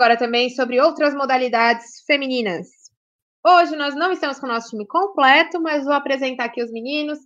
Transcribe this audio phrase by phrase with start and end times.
[0.00, 2.68] Agora também sobre outras modalidades femininas.
[3.44, 7.18] Hoje nós não estamos com o nosso time completo, mas vou apresentar aqui os meninos.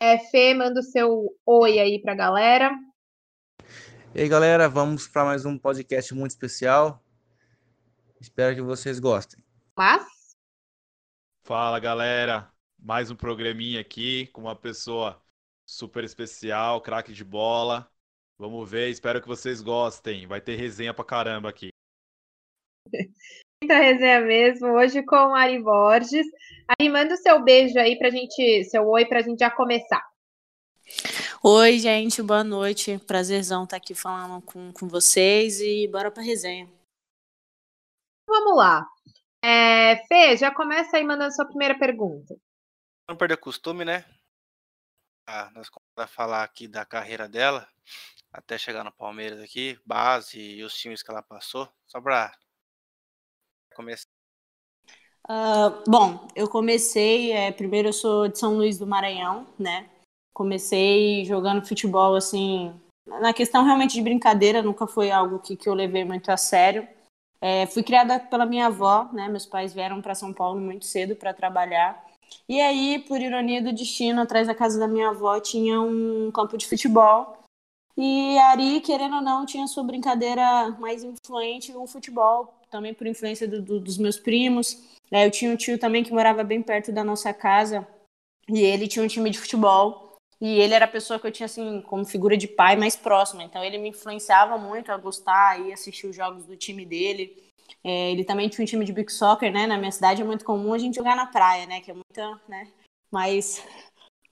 [0.00, 2.70] É, Fê, manda o seu oi aí para a galera.
[4.14, 7.02] E aí, galera, vamos para mais um podcast muito especial.
[8.20, 9.42] Espero que vocês gostem.
[9.76, 10.06] Mas.
[11.42, 12.52] Fala, galera.
[12.78, 15.20] Mais um programinha aqui com uma pessoa
[15.66, 17.90] super especial, craque de bola.
[18.38, 20.24] Vamos ver, espero que vocês gostem.
[20.24, 21.71] Vai ter resenha pra caramba aqui.
[23.62, 26.26] Muita resenha mesmo, hoje com o Ari Borges.
[26.68, 30.02] Ari, manda o seu beijo aí pra gente, seu oi pra gente já começar.
[31.42, 32.98] Oi, gente, boa noite.
[33.06, 36.68] Prazerzão estar aqui falando com, com vocês e bora pra resenha.
[38.28, 38.86] Vamos lá.
[39.44, 42.36] É, Fê, já começa aí mandando sua primeira pergunta.
[43.08, 44.04] Não perder costume, né?
[45.26, 47.68] Ah, nós vamos falar aqui da carreira dela,
[48.32, 52.36] até chegar no Palmeiras aqui, base e os times que ela passou, só pra
[53.72, 54.06] começar?
[55.28, 59.88] Uh, bom, eu comecei, é, primeiro eu sou de São Luís do Maranhão, né?
[60.34, 62.74] Comecei jogando futebol, assim,
[63.06, 66.86] na questão realmente de brincadeira, nunca foi algo que, que eu levei muito a sério.
[67.40, 69.28] É, fui criada pela minha avó, né?
[69.28, 72.04] Meus pais vieram para São Paulo muito cedo para trabalhar.
[72.48, 76.56] E aí, por ironia do destino, atrás da casa da minha avó tinha um campo
[76.56, 77.41] de futebol.
[77.96, 83.46] E Ari, querendo ou não, tinha sua brincadeira mais influente o futebol, também por influência
[83.46, 84.82] do, do, dos meus primos.
[85.10, 87.86] É, eu tinha um tio também que morava bem perto da nossa casa
[88.48, 90.16] e ele tinha um time de futebol.
[90.40, 93.44] E ele era a pessoa que eu tinha, assim, como figura de pai mais próxima.
[93.44, 97.40] Então, ele me influenciava muito a gostar e assistir os jogos do time dele.
[97.84, 99.68] É, ele também tinha um time de big soccer, né?
[99.68, 101.80] Na minha cidade é muito comum a gente jogar na praia, né?
[101.80, 102.66] Que é muita, né?
[103.08, 103.62] Mas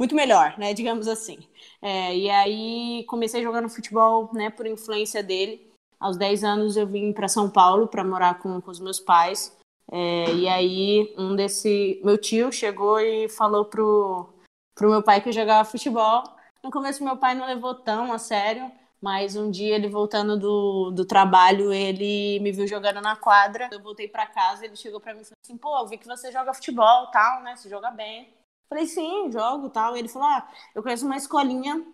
[0.01, 0.73] muito melhor, né?
[0.73, 1.39] Digamos assim.
[1.83, 4.49] É, e aí comecei jogando futebol, né?
[4.49, 5.71] Por influência dele.
[6.01, 9.55] Aos 10 anos eu vim para São Paulo para morar com, com, os meus pais.
[9.93, 14.27] É, e aí um desse meu tio chegou e falou pro
[14.75, 16.25] pro meu pai que eu jogava futebol.
[16.65, 18.73] No começo meu pai não levou tão a sério,
[19.03, 23.69] mas um dia ele voltando do, do trabalho, ele me viu jogando na quadra.
[23.71, 26.07] Eu voltei para casa, ele chegou para mim e falou assim: "Pô, eu vi que
[26.07, 27.55] você joga futebol, tal, né?
[27.57, 28.40] Você joga bem".
[28.71, 29.97] Falei: "Sim, jogo, tal".
[29.97, 31.85] Ele falou: "Ah, eu conheço uma escolinha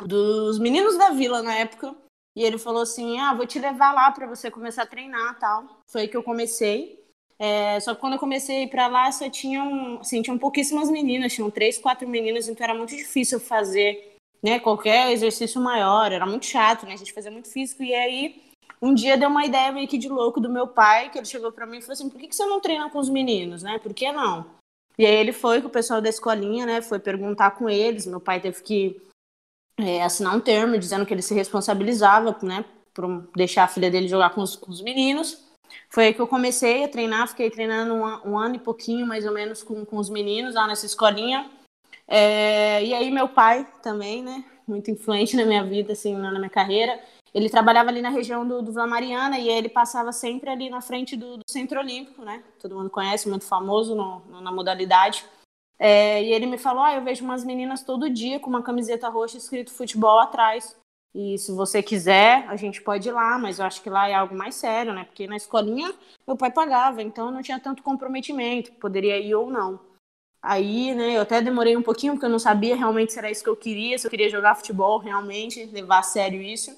[0.00, 1.94] dos meninos da vila na época
[2.36, 5.64] e ele falou assim: Ah, vou te levar lá para você começar a treinar tal.
[5.90, 7.02] Foi aí que eu comecei.
[7.38, 11.50] É, só que quando eu comecei para lá, só tinham, assim, tinham pouquíssimas meninas, tinham
[11.50, 16.86] três, quatro meninas, então era muito difícil fazer né, qualquer exercício maior, era muito chato,
[16.86, 16.92] né?
[16.92, 17.82] A gente fazia muito físico.
[17.82, 18.42] E aí,
[18.80, 21.50] um dia deu uma ideia meio que de louco do meu pai, que ele chegou
[21.50, 23.78] para mim e falou assim: por que, que você não treina com os meninos, né?
[23.78, 24.46] Por que não?
[24.98, 26.80] E aí ele foi com o pessoal da escolinha, né?
[26.80, 28.06] Foi perguntar com eles.
[28.06, 29.02] Meu pai teve que
[29.78, 34.08] é, assinar um termo dizendo que ele se responsabilizava, né, por deixar a filha dele
[34.08, 35.42] jogar com os, com os meninos.
[35.90, 39.26] Foi aí que eu comecei a treinar, fiquei treinando um, um ano e pouquinho, mais
[39.26, 41.50] ou menos, com, com os meninos lá nessa escolinha.
[42.06, 46.50] É, e aí meu pai também, né, muito influente na minha vida, assim, na minha
[46.50, 47.00] carreira.
[47.34, 50.80] Ele trabalhava ali na região do, do Vila Mariana e ele passava sempre ali na
[50.80, 52.44] frente do, do Centro Olímpico, né?
[52.60, 55.24] Todo mundo conhece, muito famoso no, no, na modalidade.
[55.76, 59.08] É, e ele me falou: ah, eu vejo umas meninas todo dia com uma camiseta
[59.08, 60.76] roxa escrito futebol atrás.
[61.12, 64.14] E se você quiser, a gente pode ir lá, mas eu acho que lá é
[64.14, 65.04] algo mais sério, né?
[65.04, 65.92] Porque na escolinha
[66.26, 69.78] meu pai pagava, então não tinha tanto comprometimento, poderia ir ou não.
[70.42, 73.42] Aí, né, eu até demorei um pouquinho, porque eu não sabia realmente se era isso
[73.42, 76.74] que eu queria, se eu queria jogar futebol realmente, levar a sério isso.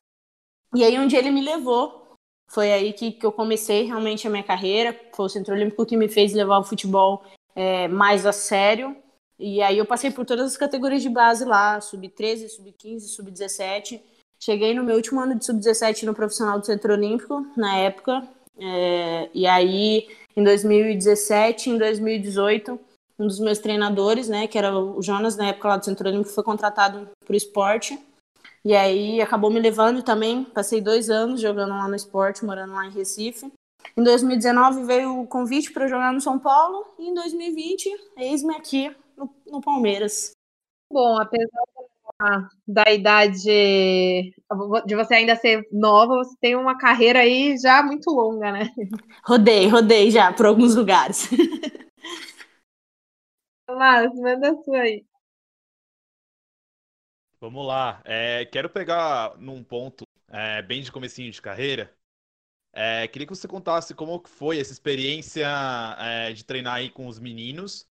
[0.77, 2.07] E aí um dia ele me levou,
[2.51, 5.97] foi aí que, que eu comecei realmente a minha carreira, foi o Centro Olímpico que
[5.97, 7.25] me fez levar o futebol
[7.55, 8.95] é, mais a sério.
[9.39, 14.03] E aí eu passei por todas as categorias de base lá, sub-13, sub-15, sub-17.
[14.39, 18.29] Cheguei no meu último ano de sub-17 no profissional do Centro Olímpico, na época.
[18.59, 20.07] É, e aí,
[20.37, 22.79] em 2017, em 2018,
[23.19, 26.35] um dos meus treinadores, né, que era o Jonas, na época lá do Centro Olímpico,
[26.35, 27.99] foi contratado para o esporte.
[28.67, 30.43] E aí acabou me levando também.
[30.43, 33.53] Passei dois anos jogando lá no esporte, morando lá em Recife.
[33.97, 38.93] Em 2019 veio o convite para jogar no São Paulo e em 2020 eis-me aqui
[39.17, 40.33] no, no, Palmeiras.
[40.93, 41.49] Bom, apesar
[42.21, 48.11] ah, da idade de você ainda ser nova, você tem uma carreira aí já muito
[48.11, 48.69] longa, né?
[49.25, 51.31] Rodei, rodei já por alguns lugares.
[53.71, 55.05] Mas manda a sua aí.
[57.47, 58.03] Vamos lá.
[58.05, 61.95] É, quero pegar num ponto é, bem de comecinho de carreira.
[62.73, 65.47] É, queria que você contasse como foi essa experiência
[65.99, 67.89] é, de treinar aí com os meninos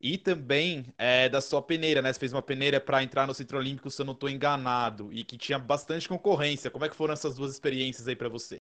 [0.00, 2.12] e também é, da sua peneira, né?
[2.12, 5.24] Você fez uma peneira para entrar no Centro Olímpico, se eu não estou enganado, e
[5.24, 6.70] que tinha bastante concorrência.
[6.70, 8.58] Como é que foram essas duas experiências aí para você?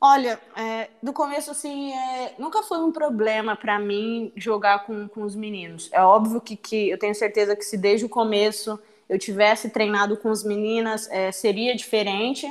[0.00, 5.22] Olha, é, do começo, assim, é, nunca foi um problema para mim jogar com, com
[5.22, 5.88] os meninos.
[5.90, 8.78] É óbvio que, que eu tenho certeza que se desde o começo
[9.08, 12.46] eu tivesse treinado com as meninas, é, seria diferente,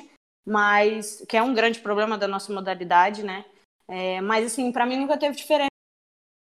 [0.46, 3.46] mas que é um grande problema da nossa modalidade, né?
[3.88, 5.70] É, mas, assim, para mim nunca teve diferença.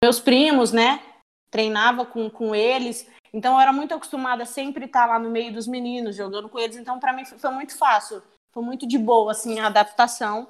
[0.03, 1.03] Meus primos, né?
[1.51, 5.53] Treinava com, com eles, então eu era muito acostumada a sempre estar lá no meio
[5.53, 8.21] dos meninos, jogando com eles, então para mim foi muito fácil,
[8.51, 10.47] foi muito de boa, assim, a adaptação.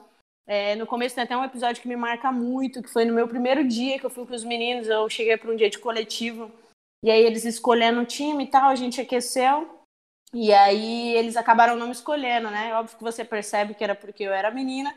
[0.48, 3.28] É, no começo tem até um episódio que me marca muito, que foi no meu
[3.28, 6.52] primeiro dia que eu fui com os meninos, eu cheguei para um dia de coletivo,
[7.04, 9.80] e aí eles escolhendo o time e tal, a gente aqueceu,
[10.34, 12.74] e aí eles acabaram não me escolhendo, né?
[12.76, 14.96] Óbvio que você percebe que era porque eu era menina,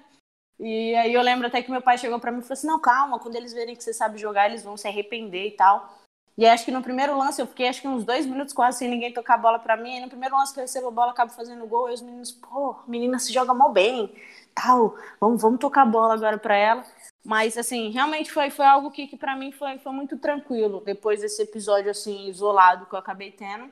[0.59, 2.81] e aí eu lembro até que meu pai chegou para mim e falou assim, não,
[2.81, 6.02] calma, quando eles verem que você sabe jogar, eles vão se arrepender e tal.
[6.37, 8.89] E acho que no primeiro lance eu fiquei acho que uns dois minutos quase sem
[8.89, 9.97] ninguém tocar a bola para mim.
[9.97, 11.91] E no primeiro lance que eu recebo a bola, acabo fazendo gol.
[11.91, 14.13] E os meninos, pô, menina se joga mal bem
[14.55, 16.85] tal, vamos, vamos tocar a bola agora para ela.
[17.25, 21.21] Mas, assim, realmente foi, foi algo que, que para mim foi, foi muito tranquilo, depois
[21.21, 23.71] desse episódio, assim, isolado que eu acabei tendo.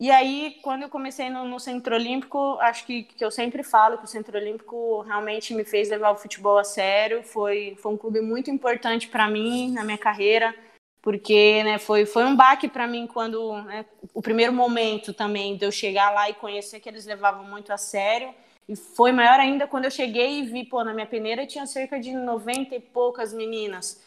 [0.00, 3.98] E aí, quando eu comecei no, no Centro Olímpico, acho que, que eu sempre falo
[3.98, 7.22] que o Centro Olímpico realmente me fez levar o futebol a sério.
[7.22, 10.54] Foi, foi um clube muito importante para mim, na minha carreira,
[11.02, 15.64] porque né, foi, foi um baque para mim quando né, o primeiro momento também de
[15.64, 18.34] eu chegar lá e conhecer que eles levavam muito a sério.
[18.68, 21.98] E foi maior ainda quando eu cheguei e vi, pô, na minha peneira tinha cerca
[21.98, 24.02] de 90 e poucas meninas.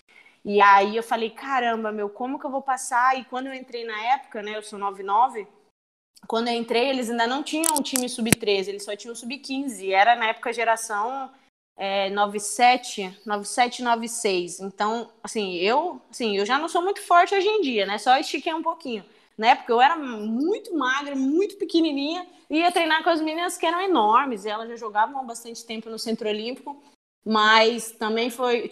[0.45, 3.17] E aí eu falei, caramba, meu, como que eu vou passar?
[3.17, 5.47] E quando eu entrei na época, né, eu sou 99,
[6.27, 9.91] quando eu entrei, eles ainda não tinham um time sub-13, eles só tinham sub-15.
[9.91, 11.31] Era na época geração
[11.75, 14.59] é, 97, 97, 96.
[14.59, 17.97] Então, assim, eu, assim, eu já não sou muito forte hoje em dia, né?
[17.97, 19.03] Só estiquei um pouquinho.
[19.37, 23.81] Na época eu era muito magra, muito pequenininha, ia treinar com as meninas que eram
[23.81, 26.81] enormes, e elas já jogavam há bastante tempo no Centro Olímpico,
[27.25, 28.69] mas também foi.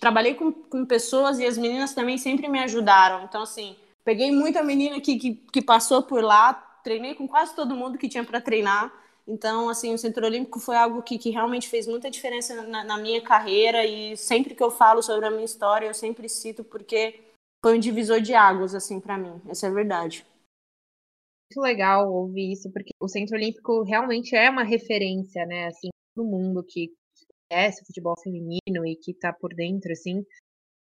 [0.00, 3.24] trabalhei com, com pessoas e as meninas também sempre me ajudaram.
[3.24, 7.76] Então, assim, peguei muita menina que, que, que passou por lá, treinei com quase todo
[7.76, 8.90] mundo que tinha para treinar.
[9.28, 12.96] Então, assim, o Centro Olímpico foi algo que, que realmente fez muita diferença na, na
[12.96, 17.20] minha carreira e sempre que eu falo sobre a minha história, eu sempre cito porque
[17.62, 19.38] foi um divisor de águas, assim, para mim.
[19.46, 20.24] Essa é a verdade
[21.48, 26.24] muito legal ouvir isso, porque o Centro Olímpico realmente é uma referência, né, assim, no
[26.24, 26.90] mundo que
[27.50, 30.24] conhece o futebol feminino e que tá por dentro, assim.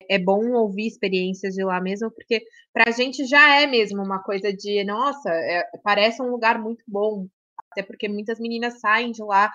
[0.10, 2.44] É bom ouvir experiências de lá mesmo, porque
[2.74, 7.28] pra gente já é mesmo uma coisa de, nossa, é, parece um lugar muito bom,
[7.76, 9.52] até porque muitas meninas saem de lá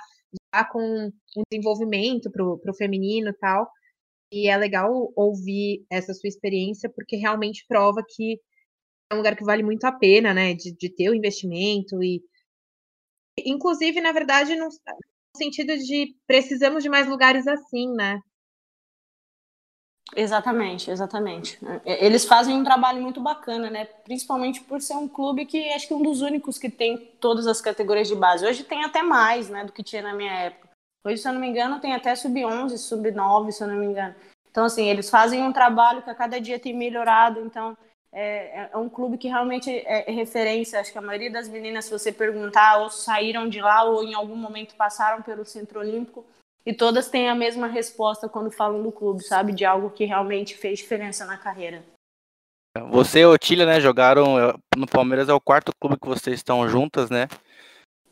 [0.55, 3.71] já com um desenvolvimento pro, pro feminino e tal.
[4.33, 8.39] E é legal ouvir essa sua experiência, porque realmente prova que
[9.11, 10.55] é um lugar que vale muito a pena, né?
[10.55, 12.23] De, de ter o investimento e.
[13.45, 14.69] Inclusive, na verdade, no
[15.37, 18.21] sentido de precisamos de mais lugares assim, né?
[20.17, 21.59] Exatamente, exatamente.
[21.85, 23.85] É, eles fazem um trabalho muito bacana, né?
[24.05, 27.47] Principalmente por ser um clube que acho que é um dos únicos que tem todas
[27.47, 28.45] as categorias de base.
[28.45, 30.69] Hoje tem até mais, né, do que tinha na minha época.
[31.05, 34.15] Hoje, se eu não me engano, tem até sub-11, sub-9, se eu não me engano.
[34.51, 37.41] Então, assim, eles fazem um trabalho que a cada dia tem melhorado.
[37.41, 37.77] Então,
[38.13, 40.81] é, é, um clube que realmente é, é, referência.
[40.81, 44.15] Acho que a maioria das meninas, se você perguntar, ou saíram de lá ou em
[44.15, 46.25] algum momento passaram pelo Centro Olímpico
[46.65, 49.53] e todas têm a mesma resposta quando falam do clube, sabe?
[49.53, 51.85] De algo que realmente fez diferença na carreira.
[52.91, 56.69] Você e Otília, né, jogaram é, no Palmeiras, é o quarto clube que vocês estão
[56.69, 57.27] juntas, né?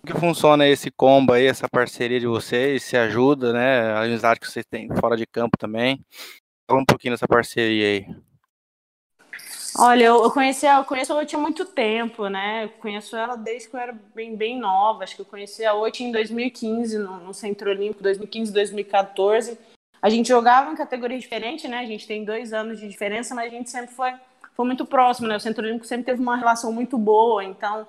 [0.00, 2.83] Como que funciona esse combo aí, essa parceria de vocês?
[2.83, 3.93] Se ajuda, né?
[3.93, 6.00] A amizade que vocês têm fora de campo também.
[6.69, 8.27] Fala um pouquinho dessa parceria aí.
[9.80, 12.64] Olha, eu, conheci, eu conheço a Oti há muito tempo, né?
[12.64, 15.04] Eu conheço ela desde que eu era bem, bem nova.
[15.04, 19.56] Acho que eu conheci a Oti em 2015, no, no Centro Olímpico, 2015, 2014.
[20.02, 21.78] A gente jogava em categoria diferente, né?
[21.78, 24.12] A gente tem dois anos de diferença, mas a gente sempre foi,
[24.52, 25.37] foi muito próximo, né?
[25.37, 27.87] O Centro Olímpico sempre teve uma relação muito boa, então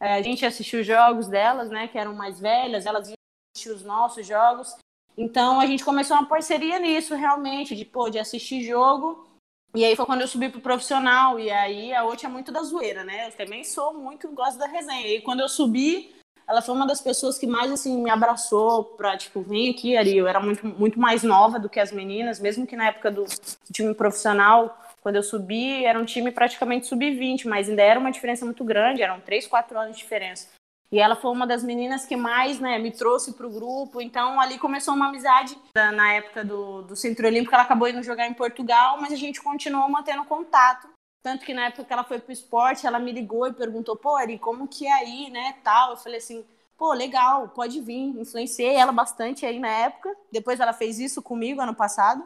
[0.00, 1.86] é, a gente assistiu os jogos delas, né?
[1.86, 3.14] Que eram mais velhas, elas iam
[3.54, 4.74] assistir os nossos jogos.
[5.16, 9.30] Então a gente começou uma parceria nisso, realmente, de, pô, de assistir jogo
[9.74, 12.62] E aí foi quando eu subi pro profissional, e aí a outra é muito da
[12.62, 13.28] zoeira, né?
[13.28, 15.08] Eu também sou muito, gosto da resenha.
[15.16, 16.14] E quando eu subi,
[16.46, 20.16] ela foi uma das pessoas que mais, assim, me abraçou pra, tipo, vem aqui, Ari.
[20.16, 23.24] Eu era muito, muito mais nova do que as meninas, mesmo que na época do
[23.72, 28.44] time profissional, quando eu subi, era um time praticamente sub-20, mas ainda era uma diferença
[28.44, 30.48] muito grande, eram 3, 4 anos de diferença.
[30.92, 33.98] E ela foi uma das meninas que mais né, me trouxe para o grupo.
[34.02, 37.54] Então, ali começou uma amizade na época do, do Centro Olímpico.
[37.54, 40.86] Ela acabou indo jogar em Portugal, mas a gente continuou mantendo contato.
[41.22, 43.96] Tanto que na época que ela foi para o esporte, ela me ligou e perguntou:
[43.96, 45.54] pô, Ari, como que é aí, né?
[45.64, 45.92] Tal.
[45.92, 46.44] Eu falei assim:
[46.76, 48.20] pô, legal, pode vir.
[48.20, 50.14] Influenciei ela bastante aí na época.
[50.30, 52.22] Depois ela fez isso comigo ano passado.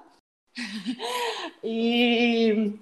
[1.63, 2.81] e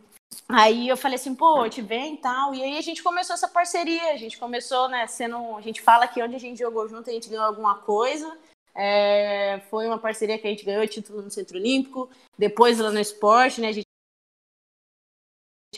[0.49, 2.55] Aí eu falei assim, pô, te vem e tal.
[2.55, 4.13] E aí a gente começou essa parceria.
[4.13, 5.57] A gente começou, né, sendo.
[5.57, 8.37] A gente fala que onde a gente jogou junto, a gente ganhou alguma coisa.
[8.75, 12.11] É, foi uma parceria que a gente ganhou título no Centro Olímpico.
[12.39, 13.69] Depois lá no esporte, né?
[13.69, 13.87] A gente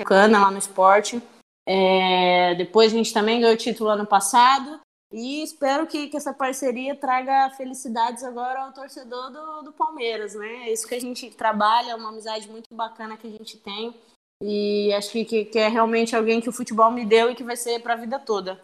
[0.04, 1.22] cana lá no esporte.
[1.66, 4.80] É, depois a gente também ganhou título ano passado.
[5.12, 10.68] E espero que, que essa parceria traga felicidades agora ao torcedor do, do Palmeiras, né?
[10.68, 13.94] É isso que a gente trabalha, é uma amizade muito bacana que a gente tem.
[14.42, 17.44] E acho que, que, que é realmente alguém que o futebol me deu e que
[17.44, 18.62] vai ser para a vida toda.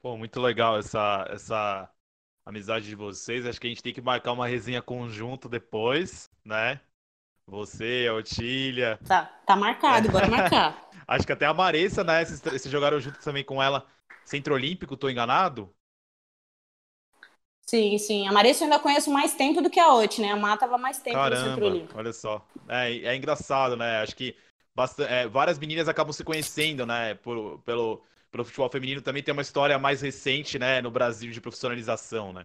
[0.00, 1.90] Pô, muito legal essa, essa
[2.44, 3.46] amizade de vocês.
[3.46, 6.80] Acho que a gente tem que marcar uma resenha conjunto depois, né?
[7.46, 8.98] Você, a Otília.
[9.06, 10.88] Tá, tá marcado, bora marcar.
[11.06, 12.24] Acho que até a Maressa, né?
[12.24, 13.86] Vocês, vocês jogaram junto também com ela,
[14.24, 15.72] Centro Olímpico, tô enganado?
[17.68, 18.26] Sim, sim.
[18.28, 20.30] A Marissa eu ainda conheço mais tempo do que a Oti, né?
[20.32, 21.98] A Má tava mais tempo Caramba, no Centro Olímpico.
[21.98, 22.46] olha só.
[22.68, 24.00] É, é engraçado, né?
[24.02, 24.36] Acho que
[24.74, 27.14] bastante, é, várias meninas acabam se conhecendo, né?
[27.14, 30.80] Por, pelo, pelo futebol feminino também tem uma história mais recente, né?
[30.82, 32.42] No Brasil de profissionalização, né?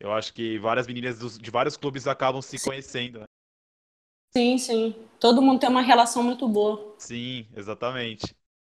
[0.00, 2.70] Eu acho que várias meninas dos, de vários clubes acabam se sim.
[2.70, 3.26] conhecendo, né?
[4.36, 4.94] Sim, sim.
[5.18, 6.94] Todo mundo tem uma relação muito boa.
[6.98, 8.34] Sim, exatamente.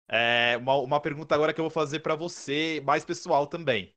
[0.08, 3.94] É, uma, uma pergunta agora que eu vou fazer para você, mais pessoal também.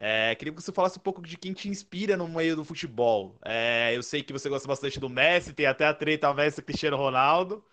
[0.00, 3.36] É, queria que você falasse um pouco de quem te inspira no meio do futebol.
[3.44, 6.96] É, eu sei que você gosta bastante do Messi, tem até a treta Messi Cristiano
[6.96, 7.64] Ronaldo.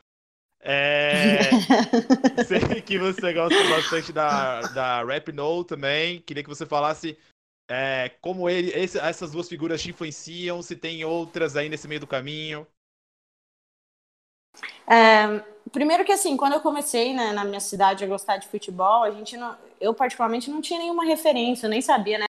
[0.59, 1.51] É,
[2.47, 6.19] sei que você gosta bastante da, da Rap No também.
[6.21, 7.15] Queria que você falasse
[7.69, 11.99] é, como ele, esse, essas duas figuras te influenciam, se tem outras aí nesse meio
[11.99, 12.65] do caminho.
[14.87, 19.03] É, primeiro que assim, quando eu comecei né, na minha cidade a gostar de futebol,
[19.03, 22.25] a gente não, eu particularmente não tinha nenhuma referência, eu nem sabia, né?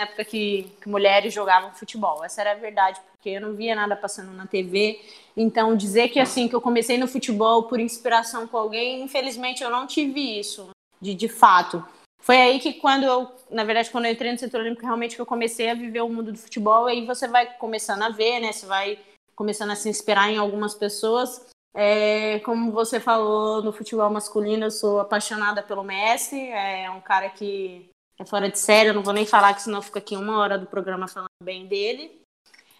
[0.00, 2.24] Na época que, que, mulheres jogavam futebol.
[2.24, 5.00] Essa era a verdade, porque eu não via nada passando na TV.
[5.36, 9.70] Então, dizer que assim, que eu comecei no futebol por inspiração com alguém, infelizmente eu
[9.70, 10.70] não tive isso,
[11.00, 11.84] de, de fato.
[12.20, 15.20] Foi aí que quando eu, na verdade, quando eu entrei no setor olímpico, realmente que
[15.20, 18.52] eu comecei a viver o mundo do futebol, aí você vai começando a ver, né?
[18.52, 18.98] Você vai
[19.38, 21.46] começando a se inspirar em algumas pessoas.
[21.72, 26.48] É, como você falou no futebol masculino, eu sou apaixonada pelo Messi.
[26.48, 29.80] É um cara que é fora de série, eu não vou nem falar que senão
[29.80, 32.20] fica aqui uma hora do programa falando bem dele.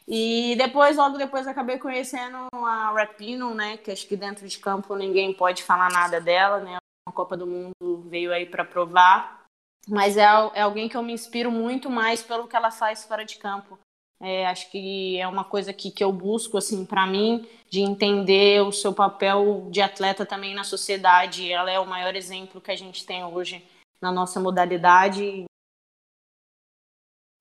[0.08, 3.76] E depois, logo depois, acabei conhecendo a Rapino, né?
[3.76, 6.78] Que acho que dentro de campo ninguém pode falar nada dela, né?
[7.08, 9.44] A Copa do Mundo veio aí para provar.
[9.86, 10.24] Mas é,
[10.54, 13.78] é alguém que eu me inspiro muito mais pelo que ela faz fora de campo.
[14.20, 18.62] É, acho que é uma coisa que, que eu busco, assim, para mim, de entender
[18.62, 21.50] o seu papel de atleta também na sociedade.
[21.50, 23.64] Ela é o maior exemplo que a gente tem hoje
[24.00, 25.44] na nossa modalidade.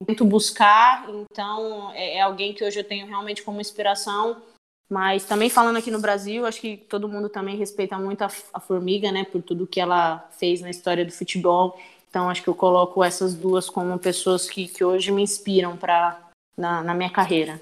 [0.06, 4.40] Tento buscar, então é, é alguém que hoje eu tenho realmente como inspiração.
[4.88, 8.60] Mas também falando aqui no Brasil, acho que todo mundo também respeita muito a, a
[8.60, 11.78] Formiga, né, por tudo que ela fez na história do futebol.
[12.08, 16.27] Então acho que eu coloco essas duas como pessoas que, que hoje me inspiram para
[16.58, 17.60] na, na minha carreira.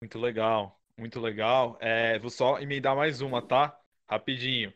[0.00, 1.78] Muito legal, muito legal.
[1.80, 3.78] É, vou só emendar mais uma, tá?
[4.06, 4.72] Rapidinho.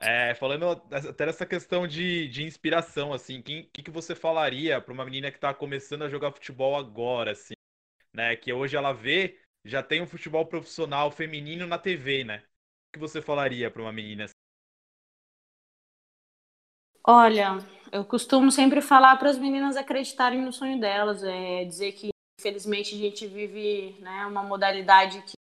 [0.00, 4.92] É, falando até dessa questão de, de inspiração, assim, o que, que você falaria para
[4.94, 7.54] uma menina que está começando a jogar futebol agora, assim,
[8.14, 8.36] né?
[8.36, 12.44] Que hoje ela vê, já tem um futebol profissional feminino na TV, né?
[12.90, 14.34] O que você falaria para uma menina assim?
[17.04, 17.58] Olha,
[17.92, 22.94] eu costumo sempre falar para as meninas acreditarem no sonho delas, é dizer que infelizmente
[22.94, 25.32] a gente vive né, uma modalidade que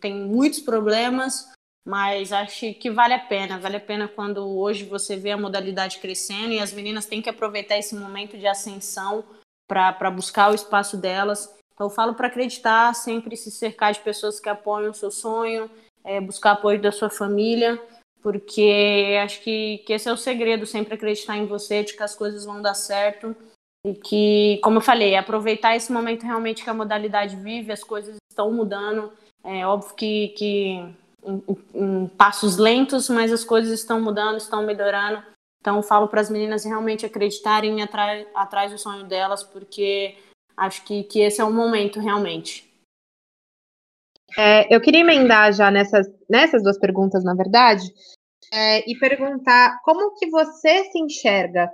[0.00, 1.52] tem muitos problemas,
[1.86, 3.58] mas acho que vale a pena.
[3.58, 7.30] Vale a pena quando hoje você vê a modalidade crescendo e as meninas têm que
[7.30, 9.24] aproveitar esse momento de ascensão
[9.66, 11.54] para buscar o espaço delas.
[11.72, 15.70] Então, eu falo para acreditar, sempre se cercar de pessoas que apoiam o seu sonho,
[16.04, 17.82] é, buscar apoio da sua família
[18.24, 22.16] porque acho que, que esse é o segredo, sempre acreditar em você, de que as
[22.16, 23.36] coisas vão dar certo.
[23.86, 28.16] e que, como eu falei, aproveitar esse momento realmente que a modalidade vive, as coisas
[28.30, 29.12] estão mudando.
[29.44, 30.70] É óbvio que, que
[31.22, 31.42] em,
[31.74, 35.22] em passos lentos, mas as coisas estão mudando, estão melhorando.
[35.60, 40.16] Então, falo para as meninas realmente acreditarem atrás, atrás do sonho delas, porque
[40.56, 42.72] acho que, que esse é o momento realmente.
[44.36, 47.92] É, eu queria emendar já nessas, nessas duas perguntas, na verdade,
[48.52, 51.70] é, e perguntar como que você se enxerga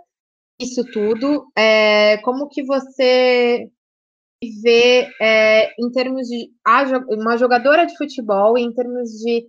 [0.61, 3.71] isso tudo, é, como que você
[4.63, 6.51] vê é, em termos de
[7.09, 9.47] uma jogadora de futebol, em termos de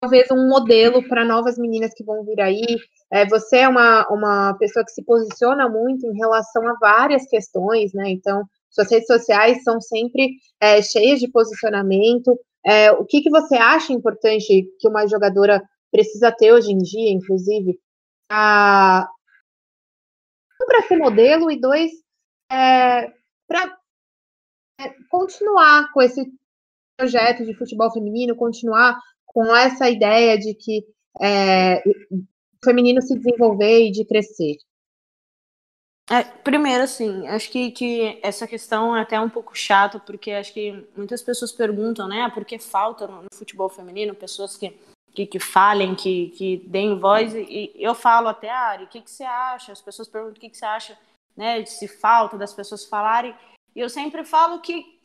[0.00, 2.76] talvez um modelo para novas meninas que vão vir aí.
[3.10, 7.92] É, você é uma, uma pessoa que se posiciona muito em relação a várias questões,
[7.94, 8.10] né?
[8.10, 12.38] Então, suas redes sociais são sempre é, cheias de posicionamento.
[12.66, 15.62] É, o que, que você acha importante que uma jogadora
[15.94, 17.78] precisa ter hoje em dia, inclusive,
[18.28, 19.06] para
[20.88, 21.92] ser modelo e dois,
[22.50, 23.12] é,
[23.46, 23.78] para
[24.80, 26.20] é, continuar com esse
[26.96, 30.84] projeto de futebol feminino, continuar com essa ideia de que
[31.22, 31.78] é,
[32.10, 32.24] o
[32.64, 34.56] feminino se desenvolver e de crescer?
[36.10, 40.52] É, primeiro, assim, acho que, que essa questão é até um pouco chata, porque acho
[40.52, 44.76] que muitas pessoas perguntam, né, ah, por que falta no, no futebol feminino pessoas que,
[45.14, 49.10] que, que falem, que, que deem voz, e, eu falo até, Ari, o que, que
[49.10, 49.72] você acha?
[49.72, 50.98] As pessoas perguntam o que, que você acha,
[51.36, 53.34] né, se falta das pessoas falarem,
[53.74, 55.00] e eu sempre falo que,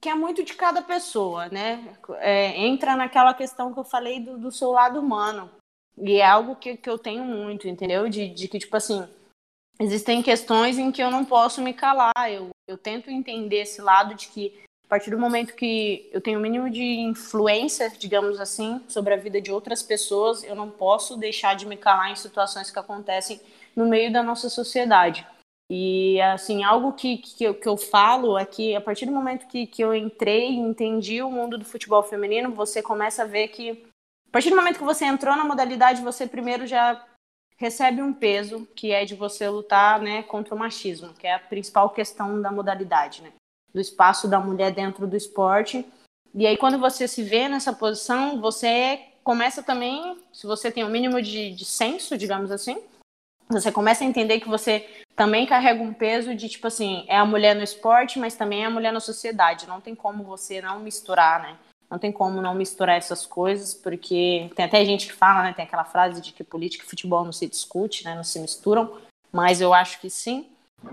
[0.00, 4.38] que é muito de cada pessoa, né, é, entra naquela questão que eu falei do,
[4.38, 5.50] do seu lado humano,
[5.98, 8.08] e é algo que, que eu tenho muito, entendeu?
[8.08, 9.08] De, de que, tipo assim,
[9.80, 12.30] existem questões em que eu não posso me calar.
[12.30, 16.38] Eu, eu tento entender esse lado de que, a partir do momento que eu tenho
[16.38, 21.16] o mínimo de influência, digamos assim, sobre a vida de outras pessoas, eu não posso
[21.16, 23.40] deixar de me calar em situações que acontecem
[23.74, 25.26] no meio da nossa sociedade.
[25.68, 29.48] E, assim, algo que, que, eu, que eu falo é que, a partir do momento
[29.48, 33.48] que, que eu entrei e entendi o mundo do futebol feminino, você começa a ver
[33.48, 33.70] que,
[34.28, 37.04] a partir do momento que você entrou na modalidade, você primeiro já
[37.56, 41.40] recebe um peso que é de você lutar né, contra o machismo, que é a
[41.40, 43.32] principal questão da modalidade, né?
[43.74, 45.84] Do espaço da mulher dentro do esporte.
[46.34, 50.86] E aí, quando você se vê nessa posição, você começa também, se você tem o
[50.86, 52.78] um mínimo de, de senso, digamos assim,
[53.48, 57.24] você começa a entender que você também carrega um peso de, tipo assim, é a
[57.24, 59.68] mulher no esporte, mas também é a mulher na sociedade.
[59.68, 61.56] Não tem como você não misturar, né?
[61.88, 65.52] Não tem como não misturar essas coisas, porque tem até gente que fala, né?
[65.52, 68.16] Tem aquela frase de que política e futebol não se discute, né?
[68.16, 68.98] Não se misturam,
[69.32, 70.46] mas eu acho que sim.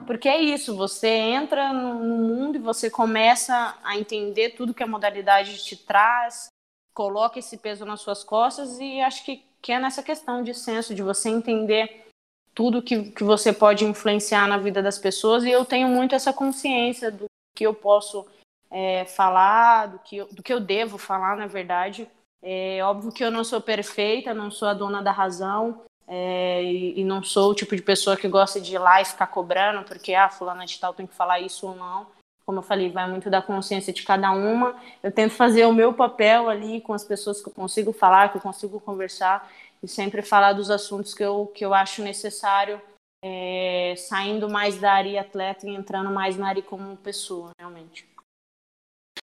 [0.05, 4.87] Porque é isso, você entra no mundo e você começa a entender tudo que a
[4.87, 6.47] modalidade te traz,
[6.93, 10.93] coloca esse peso nas suas costas e acho que, que é nessa questão de senso,
[10.93, 12.07] de você entender
[12.53, 16.31] tudo que, que você pode influenciar na vida das pessoas e eu tenho muito essa
[16.31, 17.25] consciência do
[17.55, 18.27] que eu posso
[18.69, 22.07] é, falar, do que, eu, do que eu devo falar, na verdade.
[22.41, 26.99] É óbvio que eu não sou perfeita, não sou a dona da razão, é, e,
[26.99, 29.83] e, não sou o tipo de pessoa que gosta de ir lá e ficar cobrando,
[29.83, 32.07] porque, ah, fulana de tal tem que falar isso ou não.
[32.45, 34.75] Como eu falei, vai muito da consciência de cada uma.
[35.01, 38.37] Eu tento fazer o meu papel ali com as pessoas que eu consigo falar, que
[38.37, 39.49] eu consigo conversar,
[39.81, 42.81] e sempre falar dos assuntos que eu, que eu acho necessário,
[43.23, 48.05] é, saindo mais da área atleta e entrando mais na área como pessoa, realmente.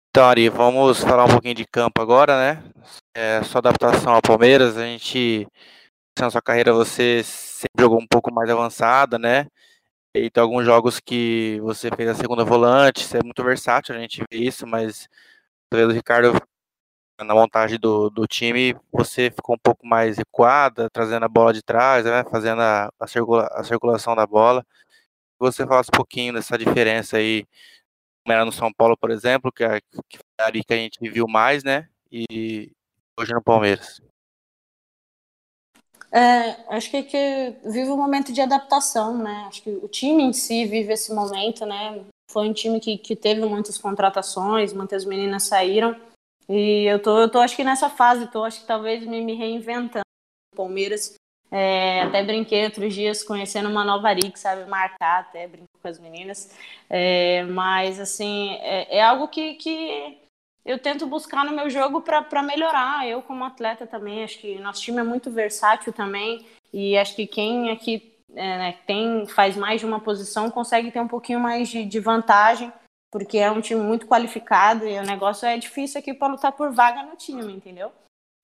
[0.10, 2.64] Então, Ari, vamos falar um pouquinho de campo agora, né?
[3.16, 5.48] É, sua adaptação ao Palmeiras, a gente,
[6.22, 9.48] na sua carreira, você sempre jogou um pouco mais avançada, né?
[10.16, 14.00] E tem alguns jogos que você fez a segunda volante, você é muito versátil, a
[14.00, 15.08] gente vê isso, mas
[15.74, 16.34] o Ricardo,
[17.20, 21.64] na montagem do, do time, você ficou um pouco mais recuada, trazendo a bola de
[21.64, 22.24] trás, né?
[22.32, 24.66] Fazendo a, a, circula, a circulação da bola.
[25.40, 27.46] Você falasse um pouquinho dessa diferença aí
[28.28, 31.28] era no São Paulo, por exemplo, que é, que é ali que a gente viu
[31.28, 31.88] mais, né?
[32.12, 32.72] E
[33.18, 34.02] hoje no Palmeiras.
[36.12, 39.46] É, acho que, que vive um momento de adaptação, né?
[39.48, 42.04] Acho que o time em si vive esse momento, né?
[42.32, 45.96] Foi um time que, que teve muitas contratações, muitas meninas saíram.
[46.48, 49.34] E eu tô, eu tô acho que nessa fase, tô acho que talvez me, me
[49.36, 50.04] reinventando.
[50.56, 51.16] Palmeiras
[51.50, 55.88] é, até brinquei outros dias conhecendo uma nova Ari que sabe marcar, até brinco com
[55.88, 56.52] as meninas.
[56.90, 60.18] É, mas, assim, é, é, algo que, que
[60.68, 63.08] eu tento buscar no meu jogo para melhorar.
[63.08, 64.26] Eu, como atleta, também.
[64.26, 66.46] Acho que nosso time é muito versátil também.
[66.74, 71.00] E acho que quem aqui é, né, tem, faz mais de uma posição consegue ter
[71.00, 72.72] um pouquinho mais de, de vantagem,
[73.10, 76.74] porque é um time muito qualificado e o negócio é difícil aqui para lutar por
[76.74, 77.90] vaga no time, entendeu?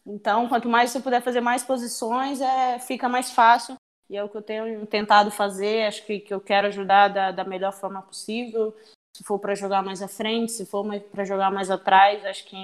[0.05, 3.75] Então, quanto mais você puder fazer mais posições, é, fica mais fácil.
[4.09, 5.88] e é o que eu tenho tentado fazer.
[5.88, 8.73] Acho que, que eu quero ajudar da, da melhor forma possível.
[9.15, 12.58] Se for para jogar mais à frente, se for para jogar mais atrás, acho que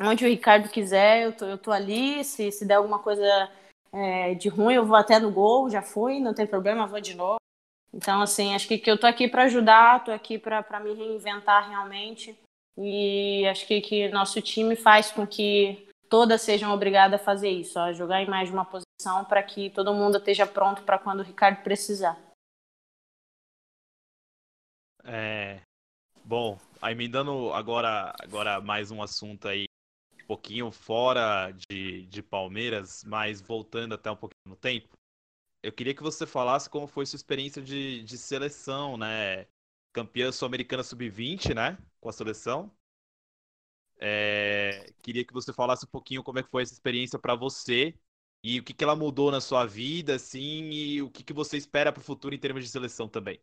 [0.00, 2.24] onde o Ricardo quiser, eu tô, eu tô ali.
[2.24, 3.50] Se, se der alguma coisa
[3.92, 7.14] é, de ruim, eu vou até no gol, já fui, não tem problema, vou de
[7.14, 7.38] novo.
[7.92, 11.68] Então, assim, acho que, que eu tô aqui para ajudar, tô aqui para me reinventar
[11.68, 12.38] realmente.
[12.76, 17.78] E acho que, que nosso time faz com que todas sejam obrigadas a fazer isso,
[17.78, 21.20] a jogar em mais de uma posição para que todo mundo esteja pronto para quando
[21.20, 22.16] o Ricardo precisar.
[25.10, 25.62] É,
[26.24, 29.66] bom, aí me dando agora, agora mais um assunto aí,
[30.22, 34.88] um pouquinho fora de, de Palmeiras, mas voltando até um pouquinho no tempo.
[35.62, 39.46] Eu queria que você falasse como foi sua experiência de, de seleção, né?
[39.92, 41.78] Campeã sul-americana sub-20, né?
[42.00, 42.72] Com a seleção.
[44.00, 47.94] É, queria que você falasse um pouquinho como é que foi essa experiência para você
[48.44, 51.56] e o que, que ela mudou na sua vida, assim, e o que, que você
[51.56, 53.40] espera para o futuro em termos de seleção também.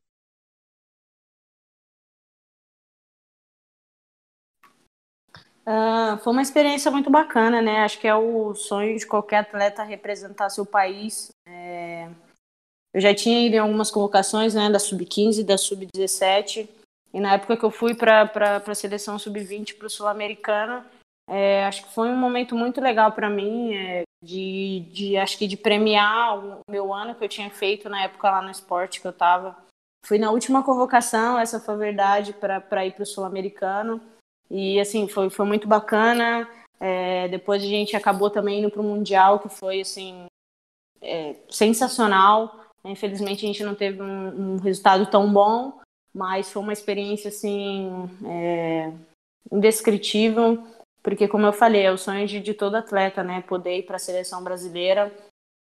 [5.67, 7.79] Uh, foi uma experiência muito bacana, né?
[7.79, 11.31] Acho que é o sonho de qualquer atleta representar seu país.
[11.47, 12.07] É...
[12.93, 14.69] Eu já tinha ido em algumas convocações, né?
[14.69, 16.69] Da sub-15, da sub-17.
[17.13, 18.29] E na época que eu fui para
[18.65, 20.85] a seleção sub-20 para o Sul-Americano,
[21.29, 25.47] é, acho que foi um momento muito legal para mim, é, de, de acho que
[25.47, 29.07] de premiar o meu ano que eu tinha feito na época lá no esporte que
[29.07, 29.55] eu estava.
[30.05, 33.99] Fui na última convocação, essa foi a verdade, para ir para o Sul-Americano.
[34.49, 36.47] E assim, foi, foi muito bacana.
[36.79, 40.25] É, depois a gente acabou também indo para o Mundial, que foi assim,
[41.01, 42.65] é, sensacional.
[42.83, 45.79] Infelizmente a gente não teve um, um resultado tão bom,
[46.13, 47.89] mas foi uma experiência assim
[48.25, 48.91] é,
[49.51, 50.63] indescritível,
[51.01, 53.95] porque como eu falei, é o sonho de, de todo atleta, né, poder ir para
[53.95, 55.13] a seleção brasileira.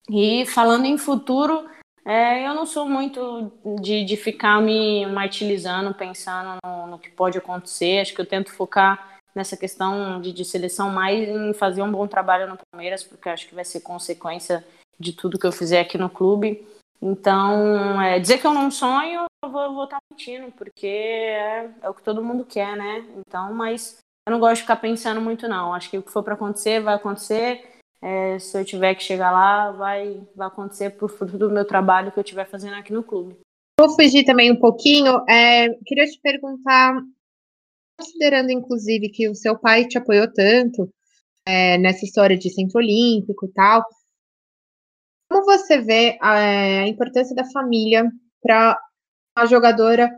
[0.10, 1.68] E falando em futuro,
[2.06, 7.38] é, eu não sou muito de, de ficar me martirizando, pensando no, no, que pode
[7.38, 8.00] acontecer.
[8.00, 12.06] Acho que eu tento focar nessa questão de, de seleção mais em fazer um bom
[12.08, 14.66] trabalho no Palmeiras, porque acho que vai ser consequência
[15.00, 16.68] de tudo que eu fizer aqui no clube.
[17.02, 21.90] Então, é, dizer que eu não sonho, eu vou estar tá mentindo, porque é, é,
[21.90, 23.06] o que todo mundo quer, né?
[23.18, 25.74] Então, mas eu não gosto de ficar pensando muito, não.
[25.74, 27.73] Acho que o que for para acontecer, vai acontecer.
[28.04, 32.12] É, se eu tiver que chegar lá, vai, vai acontecer por fruto do meu trabalho
[32.12, 33.38] que eu estiver fazendo aqui no clube.
[33.80, 35.24] Vou fugir também um pouquinho.
[35.28, 37.02] É, queria te perguntar,
[37.98, 40.94] considerando inclusive que o seu pai te apoiou tanto
[41.46, 43.82] é, nessa história de centro olímpico e tal,
[45.34, 48.12] como você vê a, importância da família
[48.42, 48.78] para
[49.36, 50.12] a jogadora?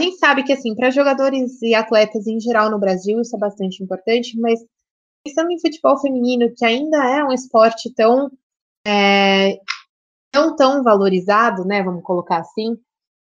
[0.00, 3.38] A gente sabe que, assim, para jogadores e atletas em geral no Brasil, isso é
[3.38, 4.60] bastante importante, mas
[5.24, 8.30] pensando em futebol feminino, que ainda é um esporte tão
[8.86, 9.58] é,
[10.34, 11.82] não tão valorizado, né?
[11.82, 12.78] Vamos colocar assim.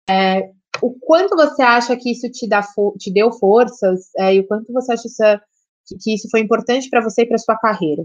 [0.09, 2.63] É, o quanto você acha que isso te, dá
[2.99, 5.23] te deu forças é, e o quanto você acha isso,
[5.87, 8.05] que, que isso foi importante para você e para sua carreira?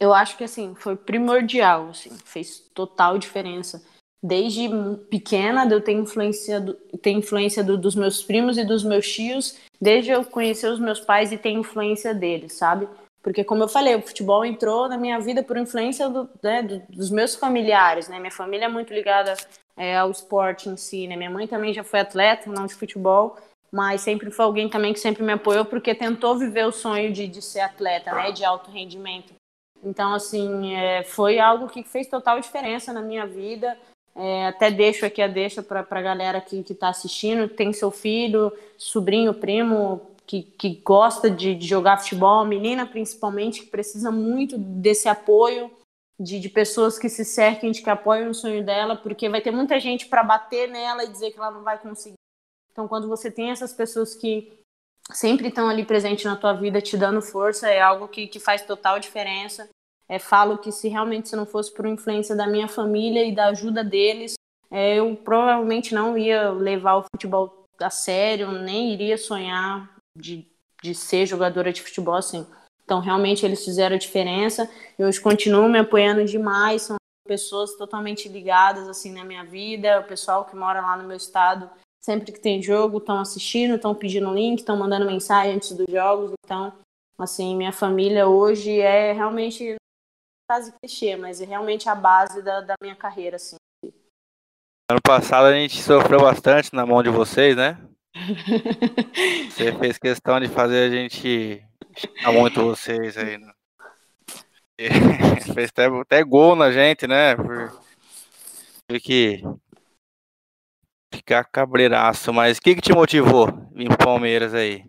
[0.00, 3.82] eu acho que assim foi primordial, assim, fez total diferença.
[4.26, 4.68] Desde
[5.08, 9.56] pequena, eu tenho influência, do, tenho influência do, dos meus primos e dos meus tios,
[9.80, 12.88] desde eu conhecer os meus pais e ter influência deles, sabe?
[13.22, 16.82] Porque, como eu falei, o futebol entrou na minha vida por influência do, né, do,
[16.88, 18.18] dos meus familiares, né?
[18.18, 19.34] Minha família é muito ligada
[19.76, 21.14] é, ao esporte em si, né?
[21.14, 23.36] Minha mãe também já foi atleta, não de futebol,
[23.70, 27.28] mas sempre foi alguém também que sempre me apoiou porque tentou viver o sonho de,
[27.28, 28.32] de ser atleta, né?
[28.32, 29.34] De alto rendimento.
[29.84, 33.78] Então, assim, é, foi algo que fez total diferença na minha vida.
[34.18, 38.50] É, até deixo aqui a deixa para a galera que está assistindo, tem seu filho,
[38.78, 45.06] sobrinho, primo, que, que gosta de, de, jogar futebol, menina principalmente, que precisa muito desse
[45.06, 45.70] apoio,
[46.18, 49.50] de, de pessoas que se cerquem, de que apoiam o sonho dela, porque vai ter
[49.50, 52.16] muita gente para bater nela e dizer que ela não vai conseguir.
[52.72, 54.52] Então, quando você tem essas pessoas que
[55.12, 58.62] sempre estão ali presentes na tua vida, te dando força, é algo que, que faz
[58.62, 59.68] total diferença.
[60.08, 63.48] É, falo que se realmente se não fosse por influência da minha família e da
[63.48, 64.34] ajuda deles,
[64.70, 70.46] é, eu provavelmente não ia levar o futebol a sério, nem iria sonhar de,
[70.82, 72.46] de ser jogadora de futebol assim.
[72.84, 74.70] Então, realmente, eles fizeram a diferença.
[74.96, 76.82] E hoje continuam me apoiando demais.
[76.82, 80.00] São pessoas totalmente ligadas assim na minha vida.
[80.00, 81.68] O pessoal que mora lá no meu estado
[82.06, 86.30] sempre que tem jogo, estão assistindo, estão pedindo link, estão mandando mensagem antes dos jogos.
[86.44, 86.72] Então,
[87.18, 89.74] assim, minha família hoje é realmente
[90.46, 93.56] frase clichê, mas é realmente a base da, da minha carreira, assim.
[94.88, 97.76] Ano passado a gente sofreu bastante na mão de vocês, né?
[99.50, 101.62] Você fez questão de fazer a gente
[102.18, 103.36] chamar muito vocês aí.
[103.36, 103.52] Né?
[105.54, 107.34] Fez até, até, gol na gente, né?
[107.34, 107.80] Por
[108.88, 109.42] tive que
[111.12, 114.84] ficar cabreiraço, mas o que, que te motivou pro Palmeiras aí?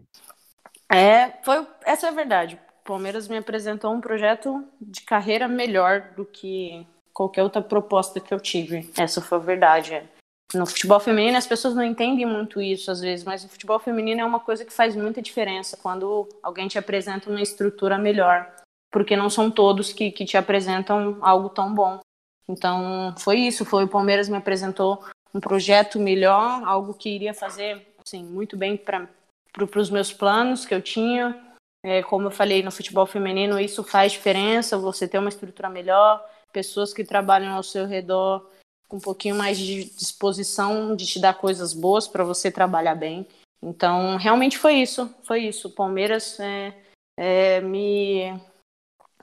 [0.92, 2.60] É, foi, essa é a verdade.
[2.88, 8.40] Palmeiras me apresentou um projeto de carreira melhor do que qualquer outra proposta que eu
[8.40, 8.90] tive.
[8.98, 9.94] Essa foi a verdade.
[9.94, 10.06] É.
[10.54, 14.22] No futebol feminino as pessoas não entendem muito isso às vezes, mas o futebol feminino
[14.22, 18.50] é uma coisa que faz muita diferença quando alguém te apresenta uma estrutura melhor,
[18.90, 22.00] porque não são todos que, que te apresentam algo tão bom.
[22.48, 27.94] Então foi isso, foi o Palmeiras me apresentou um projeto melhor, algo que iria fazer
[28.02, 29.10] assim muito bem para
[29.52, 31.47] para os meus planos que eu tinha.
[31.84, 36.24] É, como eu falei, no futebol feminino isso faz diferença, você ter uma estrutura melhor,
[36.52, 38.50] pessoas que trabalham ao seu redor
[38.88, 43.28] com um pouquinho mais de disposição de te dar coisas boas para você trabalhar bem.
[43.62, 45.68] Então, realmente foi isso, foi isso.
[45.68, 46.74] O Palmeiras é,
[47.18, 48.40] é, me,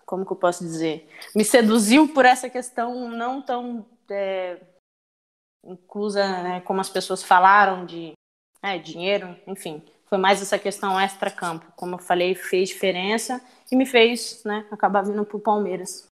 [0.04, 4.60] como que eu posso dizer, me seduziu por essa questão não tão é,
[5.64, 8.12] inclusa, né, como as pessoas falaram de
[8.62, 9.82] é, dinheiro, enfim.
[10.14, 11.66] Foi mais essa questão extra-campo.
[11.74, 16.06] Como eu falei, fez diferença e me fez né, acabar vindo para o Palmeiras.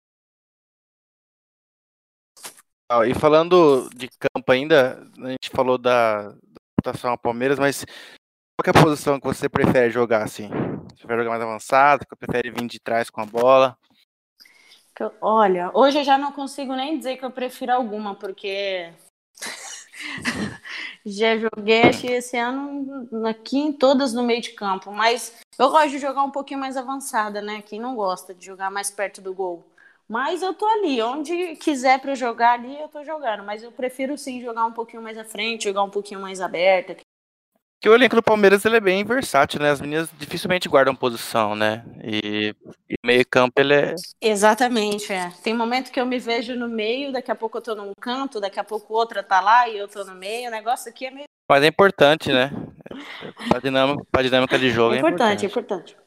[3.07, 6.35] E falando de campo ainda, a gente falou da
[6.77, 7.87] votação ao Palmeiras, mas
[8.61, 10.49] qual é a posição que você prefere jogar assim?
[10.49, 12.05] Você prefere jogar mais avançado?
[12.05, 13.79] Que prefere vir de trás com a bola?
[15.21, 18.93] Olha, hoje eu já não consigo nem dizer que eu prefiro alguma, porque
[21.05, 25.91] Já joguei acho, esse ano aqui em todas no meio de campo, mas eu gosto
[25.91, 27.61] de jogar um pouquinho mais avançada, né?
[27.63, 29.65] Quem não gosta de jogar mais perto do gol.
[30.09, 33.43] Mas eu tô ali, onde quiser para jogar ali, eu tô jogando.
[33.43, 36.97] Mas eu prefiro sim jogar um pouquinho mais à frente, jogar um pouquinho mais aberta,
[37.83, 39.71] que o elenco do Palmeiras ele é bem versátil, né?
[39.71, 41.85] As meninas dificilmente guardam posição, né?
[42.05, 42.55] E,
[42.89, 43.95] e meio campo ele é.
[44.21, 45.33] Exatamente, é.
[45.43, 48.41] Tem momento que eu me vejo no meio, daqui a pouco eu tô num canto,
[48.41, 50.47] daqui a pouco outra tá lá e eu tô no meio.
[50.47, 51.27] O negócio aqui é meio.
[51.51, 52.53] Mas é importante, né?
[53.49, 55.45] Pra dinâmica, pra dinâmica de jogo é, é importante.
[55.45, 56.02] É importante, é importante.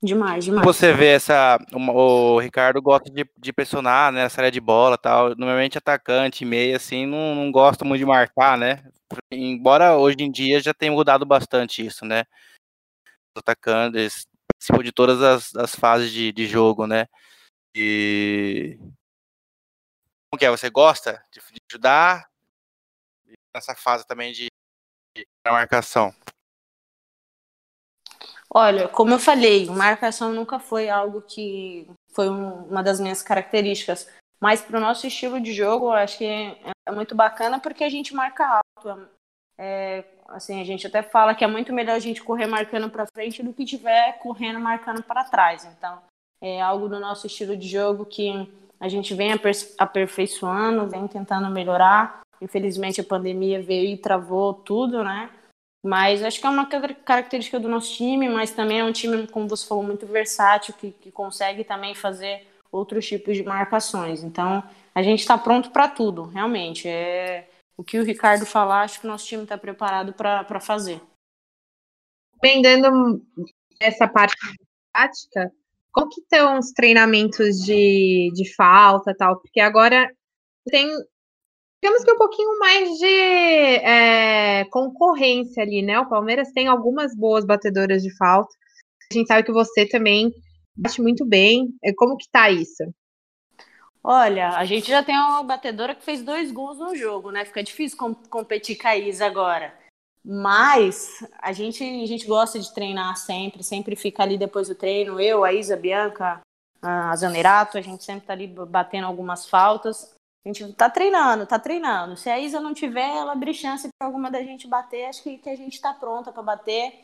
[0.00, 0.64] Demais, demais.
[0.64, 1.58] Você vê essa.
[1.72, 4.22] O Ricardo gosta de, de pressionar, né?
[4.22, 5.30] Essa área de bola tal.
[5.30, 8.82] Normalmente atacante, meio, assim, não, não gosta muito de marcar, né?
[9.30, 12.24] embora hoje em dia já tenha mudado bastante isso, né?
[13.34, 17.06] Os atacantes participam de todas as, as fases de, de jogo, né?
[17.74, 18.78] E
[20.30, 20.50] como que é?
[20.50, 22.28] Você gosta de, de ajudar
[23.54, 24.48] nessa fase também de,
[25.16, 26.14] de marcação?
[28.50, 34.08] Olha, como eu falei, marcação nunca foi algo que foi um, uma das minhas características.
[34.40, 37.88] Mas para o nosso estilo de jogo, eu acho que é muito bacana porque a
[37.88, 39.08] gente marca alto.
[39.58, 43.06] É, assim, a gente até fala que é muito melhor a gente correr marcando para
[43.12, 45.64] frente do que tiver correndo marcando para trás.
[45.64, 46.00] Então,
[46.40, 48.48] é algo do nosso estilo de jogo que
[48.80, 49.32] a gente vem
[49.76, 52.20] aperfeiçoando, vem tentando melhorar.
[52.40, 55.28] Infelizmente, a pandemia veio e travou tudo, né?
[55.88, 59.48] Mas acho que é uma característica do nosso time, mas também é um time, como
[59.48, 64.22] você falou, muito versátil, que, que consegue também fazer outros tipos de marcações.
[64.22, 64.62] Então,
[64.94, 66.86] a gente está pronto para tudo, realmente.
[66.86, 71.00] É o que o Ricardo falar, acho que o nosso time está preparado para fazer.
[72.34, 73.24] Dependendo
[73.80, 74.36] dessa parte
[74.92, 75.50] tática,
[75.90, 79.40] como que estão os treinamentos de, de falta tal?
[79.40, 80.12] Porque agora
[80.66, 80.86] tem
[81.80, 85.98] temos que um pouquinho mais de é, concorrência ali, né?
[86.00, 88.50] O Palmeiras tem algumas boas batedoras de falta.
[89.10, 90.32] A gente sabe que você também
[90.76, 91.68] bate muito bem.
[91.82, 92.84] É, como que tá isso?
[94.02, 97.44] Olha, a gente já tem uma batedora que fez dois gols no jogo, né?
[97.44, 99.74] Fica difícil com competir com a Isa agora.
[100.24, 105.20] Mas a gente, a gente gosta de treinar sempre, sempre fica ali depois do treino.
[105.20, 106.40] Eu, a Isa, a Bianca,
[106.82, 110.14] a Zanerato, a gente sempre tá ali batendo algumas faltas.
[110.44, 112.16] A gente tá treinando, tá treinando.
[112.16, 115.38] Se a Isa não tiver, ela abrir chance para alguma da gente bater, acho que,
[115.38, 116.94] que a gente tá pronta para bater.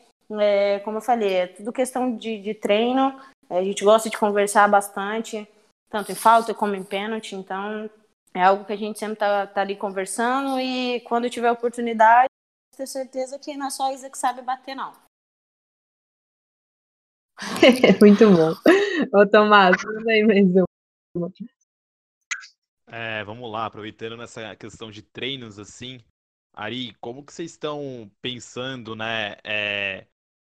[0.40, 3.20] É, como eu falei, é tudo questão de, de treino.
[3.50, 5.46] A gente gosta de conversar bastante,
[5.90, 7.90] tanto em falta como em pênalti, então
[8.32, 12.28] é algo que a gente sempre tá, tá ali conversando e quando tiver oportunidade,
[12.76, 14.92] ter certeza que não é só a Isa que sabe bater, não.
[18.00, 18.54] Muito bom.
[19.12, 20.46] Ô, Tomás, manda aí mais
[21.14, 21.32] uma.
[22.86, 26.00] É, vamos lá, aproveitando nessa questão de treinos, assim,
[26.52, 30.06] Ari, como que vocês estão pensando, né, é,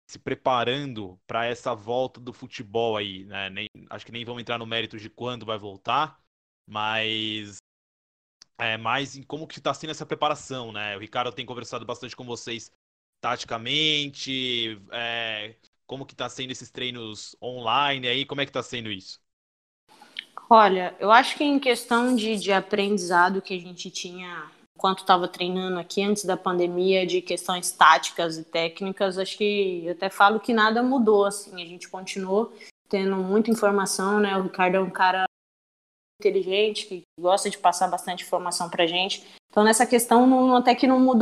[0.08, 3.50] se preparando para essa volta do futebol aí, né?
[3.50, 6.22] Nem, acho que nem vamos entrar no mérito de quando vai voltar,
[6.68, 7.58] mas
[8.58, 10.96] é mais em como que está sendo essa preparação, né?
[10.96, 12.72] O Ricardo tem conversado bastante com vocês
[13.22, 18.92] taticamente, é, como que está sendo esses treinos online aí, como é que está sendo
[18.92, 19.20] isso?
[20.54, 25.26] Olha, eu acho que em questão de, de aprendizado que a gente tinha enquanto estava
[25.26, 30.42] treinando aqui antes da pandemia, de questões táticas e técnicas, acho que eu até falo
[30.42, 32.52] que nada mudou, assim, a gente continuou
[32.90, 34.36] tendo muita informação, né?
[34.38, 35.24] O Ricardo é um cara
[36.20, 39.26] inteligente, que gosta de passar bastante informação pra gente.
[39.50, 41.22] Então, nessa questão, não, até que não mudou.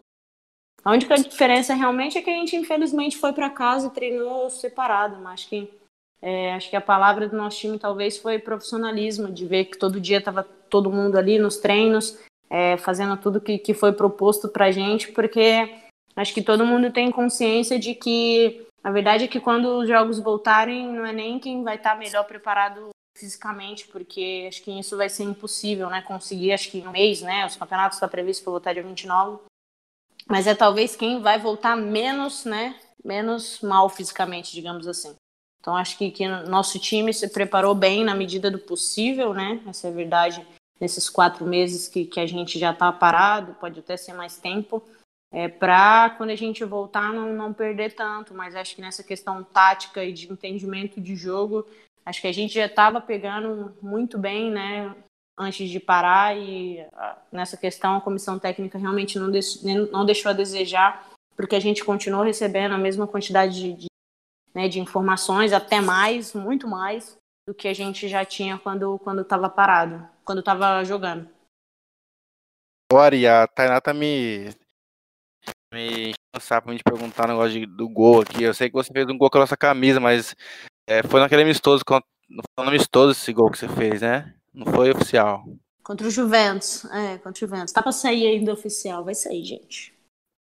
[0.83, 5.19] A única diferença realmente é que a gente, infelizmente, foi para casa e treinou separado,
[5.19, 5.71] mas que
[6.21, 10.01] é, acho que a palavra do nosso time talvez foi profissionalismo, de ver que todo
[10.01, 12.17] dia estava todo mundo ali nos treinos,
[12.49, 15.73] é, fazendo tudo que, que foi proposto para a gente, porque
[16.15, 20.19] acho que todo mundo tem consciência de que a verdade é que quando os jogos
[20.19, 24.95] voltarem, não é nem quem vai estar tá melhor preparado fisicamente, porque acho que isso
[24.95, 26.01] vai ser impossível, né?
[26.01, 27.45] Conseguir, acho que em um mês, né?
[27.45, 29.39] Os campeonatos estão previstos para voltar dia 29.
[30.25, 32.79] Mas é talvez quem vai voltar menos, né?
[33.03, 35.15] Menos mal fisicamente, digamos assim.
[35.59, 39.61] Então acho que, que nosso time se preparou bem na medida do possível, né?
[39.67, 40.45] Essa é a verdade.
[40.79, 44.81] Nesses quatro meses que, que a gente já está parado, pode até ser mais tempo,
[45.31, 48.33] é, para quando a gente voltar não, não perder tanto.
[48.33, 51.67] Mas acho que nessa questão tática e de entendimento de jogo,
[52.05, 54.95] acho que a gente já estava pegando muito bem, né?
[55.37, 56.85] Antes de parar e
[57.31, 59.29] nessa questão a comissão técnica realmente não,
[59.91, 63.88] não deixou a desejar, porque a gente continuou recebendo a mesma quantidade de, de
[64.59, 67.17] né, de informações, até mais, muito mais
[67.47, 71.29] do que a gente já tinha quando quando estava parado, quando estava jogando.
[72.91, 74.49] Ori, a Tainá tá me
[75.73, 78.43] me sabe me perguntar um negócio de, do gol aqui.
[78.43, 80.35] Eu sei que você fez um gol com a nossa camisa, mas
[80.85, 81.83] é, foi naquele amistoso,
[82.29, 84.35] não foi no amistoso esse gol que você fez, né?
[84.53, 85.45] Não foi oficial.
[85.81, 87.71] Contra o Juventus, é, contra o Juventus.
[87.71, 89.97] Tá pra sair ainda oficial, vai sair, gente.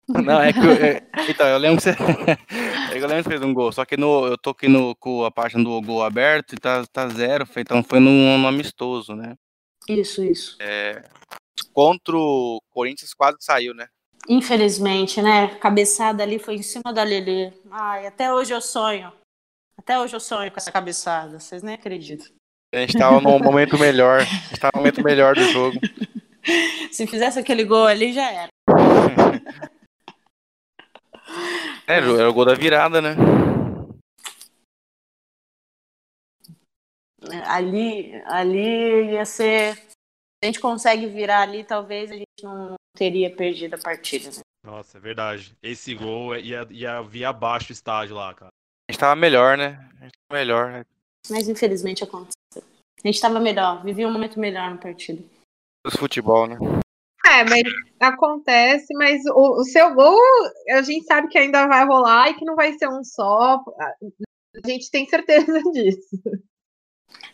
[0.08, 0.58] Não, é que.
[0.58, 1.90] Eu, é, então, eu lembro que você.
[2.96, 5.30] eu lembro que fez um gol, só que no, eu tô aqui no, com a
[5.30, 9.34] página do gol aberto e tá, tá zero, então foi num, num amistoso, né?
[9.88, 10.56] Isso, isso.
[10.60, 11.02] É,
[11.72, 13.86] contra o Corinthians quase saiu, né?
[14.28, 15.48] Infelizmente, né?
[15.56, 17.52] Cabeçada ali foi em cima da Lelê.
[17.70, 19.12] Ai, até hoje eu sonho.
[19.76, 22.26] Até hoje eu sonho com essa cabeçada, vocês nem acreditam.
[22.74, 24.20] A gente tava num momento melhor.
[24.20, 25.78] A gente tava num momento melhor do jogo.
[26.92, 28.48] Se fizesse aquele gol ali, já era.
[31.88, 33.16] É, era o gol da virada, né?
[37.46, 39.74] Ali, ali ia ser.
[39.74, 44.28] Se a gente consegue virar ali, talvez a gente não teria perdido a partida.
[44.28, 44.42] Né?
[44.64, 45.56] Nossa, é verdade.
[45.62, 48.50] Esse gol ia, ia vir abaixo o estádio lá, cara.
[48.88, 49.88] A gente tava melhor, né?
[49.98, 50.84] A gente tava melhor, né?
[51.30, 52.62] Mas infelizmente aconteceu.
[53.02, 55.24] A gente tava melhor, vivia um momento melhor no partido.
[55.86, 56.56] Os futebol, né?
[57.28, 57.62] É, mas
[58.00, 60.18] acontece, mas o, o, seu gol
[60.70, 63.62] a gente sabe que ainda vai rolar e que não vai ser um só.
[63.78, 66.16] A gente tem certeza disso.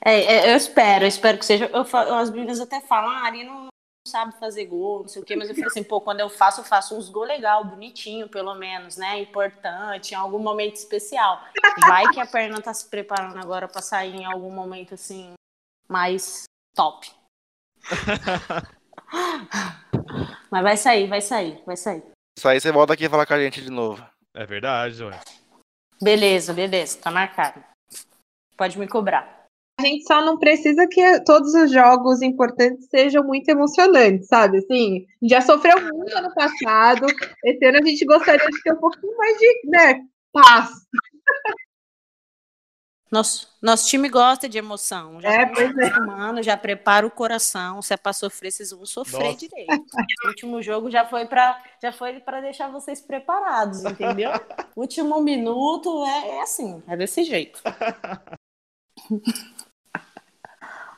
[0.04, 1.70] É, é eu espero, eu espero que seja.
[1.72, 1.82] Eu,
[2.16, 3.68] as meninas até falam, ah, a Ari não
[4.06, 6.60] sabe fazer gol, não sei o quê, mas eu falei assim, pô, quando eu faço,
[6.60, 9.20] eu faço uns gol legal, bonitinho, pelo menos, né?
[9.20, 11.40] Importante, em algum momento especial.
[11.86, 15.32] Vai que a perna tá se preparando agora para sair em algum momento assim
[15.88, 17.10] mais top.
[20.50, 22.02] Mas vai sair, vai sair, vai sair.
[22.36, 24.04] Isso aí você volta aqui e fala com a gente de novo.
[24.34, 25.20] É verdade, ué.
[26.02, 27.62] Beleza, beleza, tá marcado.
[28.56, 29.44] Pode me cobrar.
[29.80, 34.58] A gente só não precisa que todos os jogos importantes sejam muito emocionantes, sabe?
[34.58, 37.06] Assim, já sofreu muito ano passado.
[37.44, 40.00] Esse ano a gente gostaria de ter um pouquinho mais de né,
[40.32, 40.70] paz.
[43.14, 45.20] Nosso, nosso time gosta de emoção.
[45.20, 46.42] Já é, pois é.
[46.42, 47.80] já prepara o coração.
[47.80, 49.36] Se é para sofrer, vocês vão sofrer Nossa.
[49.36, 49.84] direito.
[50.24, 54.32] O último jogo já foi para já foi para deixar vocês preparados, entendeu?
[54.74, 57.62] último minuto é, é assim, é desse jeito.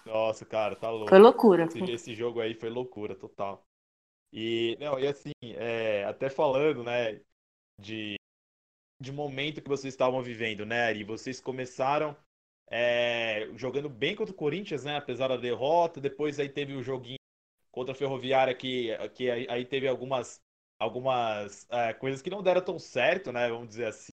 [0.06, 1.10] Nossa, cara, tá louco.
[1.10, 1.64] Foi loucura.
[1.66, 3.62] Esse, esse, jogo aí foi loucura total.
[4.32, 7.20] E, não, e assim, é, até falando, né,
[7.78, 8.16] de
[9.00, 11.04] de momento que vocês estavam vivendo, né, Ari?
[11.04, 12.16] Vocês começaram
[12.68, 14.96] é, jogando bem contra o Corinthians, né?
[14.96, 17.18] Apesar da derrota, depois aí teve o joguinho
[17.70, 20.40] contra a Ferroviária que, que aí, teve algumas,
[20.78, 23.48] algumas é, coisas que não deram tão certo, né?
[23.48, 24.12] Vamos dizer assim.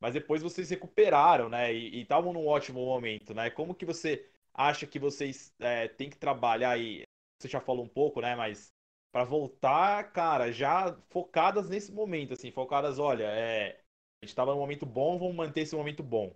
[0.00, 1.72] Mas depois vocês recuperaram, né?
[1.72, 3.50] E estavam num ótimo momento, né?
[3.50, 7.02] Como que você acha que vocês é, têm que trabalhar aí?
[7.40, 8.34] Você já falou um pouco, né?
[8.36, 8.72] Mas
[9.12, 13.80] para voltar, cara, já focadas nesse momento, assim, focadas, olha, é,
[14.22, 16.32] gente estava num momento bom, vamos manter esse momento bom.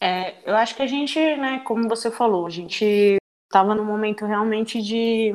[0.00, 3.16] É, eu acho que a gente, né, como você falou, a gente
[3.48, 5.32] estava num momento realmente de,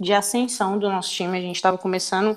[0.00, 1.38] de ascensão do nosso time.
[1.38, 2.36] A gente estava começando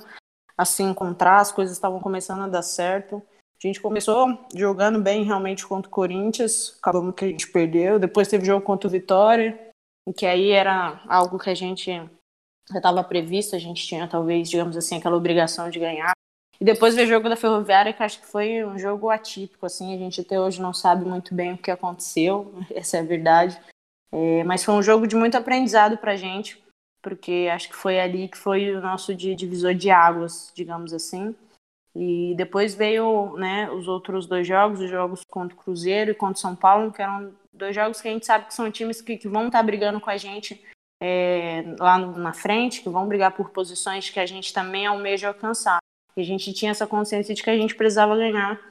[0.57, 3.21] a se encontrar, as coisas estavam começando a dar certo.
[3.61, 7.97] A gente começou jogando bem realmente contra o Corinthians, acabamos que a gente perdeu.
[7.97, 9.71] Depois teve jogo contra o Vitória,
[10.15, 11.91] que aí era algo que a gente
[12.69, 16.13] já estava previsto, a gente tinha talvez, digamos assim, aquela obrigação de ganhar.
[16.59, 19.93] E depois ver o jogo da Ferroviária, que acho que foi um jogo atípico, assim,
[19.93, 23.59] a gente até hoje não sabe muito bem o que aconteceu, essa é a verdade.
[24.11, 26.63] É, mas foi um jogo de muito aprendizado para a gente,
[27.01, 31.35] porque acho que foi ali que foi o nosso divisor de águas, digamos assim.
[31.95, 36.35] E depois veio né, os outros dois jogos, os jogos contra o Cruzeiro e contra
[36.35, 39.17] o São Paulo, que eram dois jogos que a gente sabe que são times que,
[39.17, 40.61] que vão estar tá brigando com a gente
[41.01, 45.29] é, lá no, na frente, que vão brigar por posições que a gente também almeja
[45.29, 45.79] alcançar.
[46.17, 48.69] E a gente tinha essa consciência de que a gente precisava ganhar.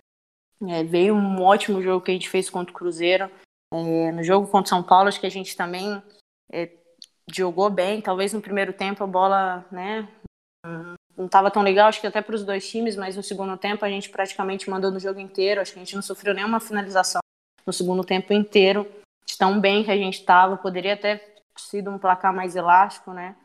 [0.66, 3.30] É, veio um ótimo jogo que a gente fez contra o Cruzeiro.
[3.72, 6.02] É, no jogo contra São Paulo, acho que a gente também
[6.50, 6.70] é,
[7.30, 8.00] jogou bem.
[8.00, 10.08] Talvez no primeiro tempo a bola né,
[11.16, 13.84] não estava tão legal, acho que até para os dois times, mas no segundo tempo
[13.84, 15.60] a gente praticamente mandou no jogo inteiro.
[15.60, 17.20] Acho que a gente não sofreu nenhuma finalização
[17.66, 18.86] no segundo tempo inteiro.
[19.26, 23.36] De tão bem que a gente estava, poderia até sido um placar mais elástico, né?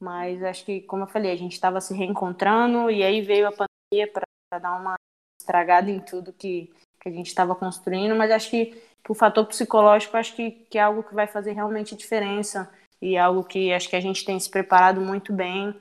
[0.00, 3.52] Mas acho que, como eu falei, a gente estava se reencontrando e aí veio a
[3.52, 4.94] pandemia para dar uma
[5.40, 8.16] estragada em tudo que, que a gente estava construindo.
[8.16, 11.96] Mas acho que, o fator psicológico acho que, que é algo que vai fazer realmente
[11.96, 12.70] diferença
[13.00, 15.74] e é algo que acho que a gente tem se preparado muito bem,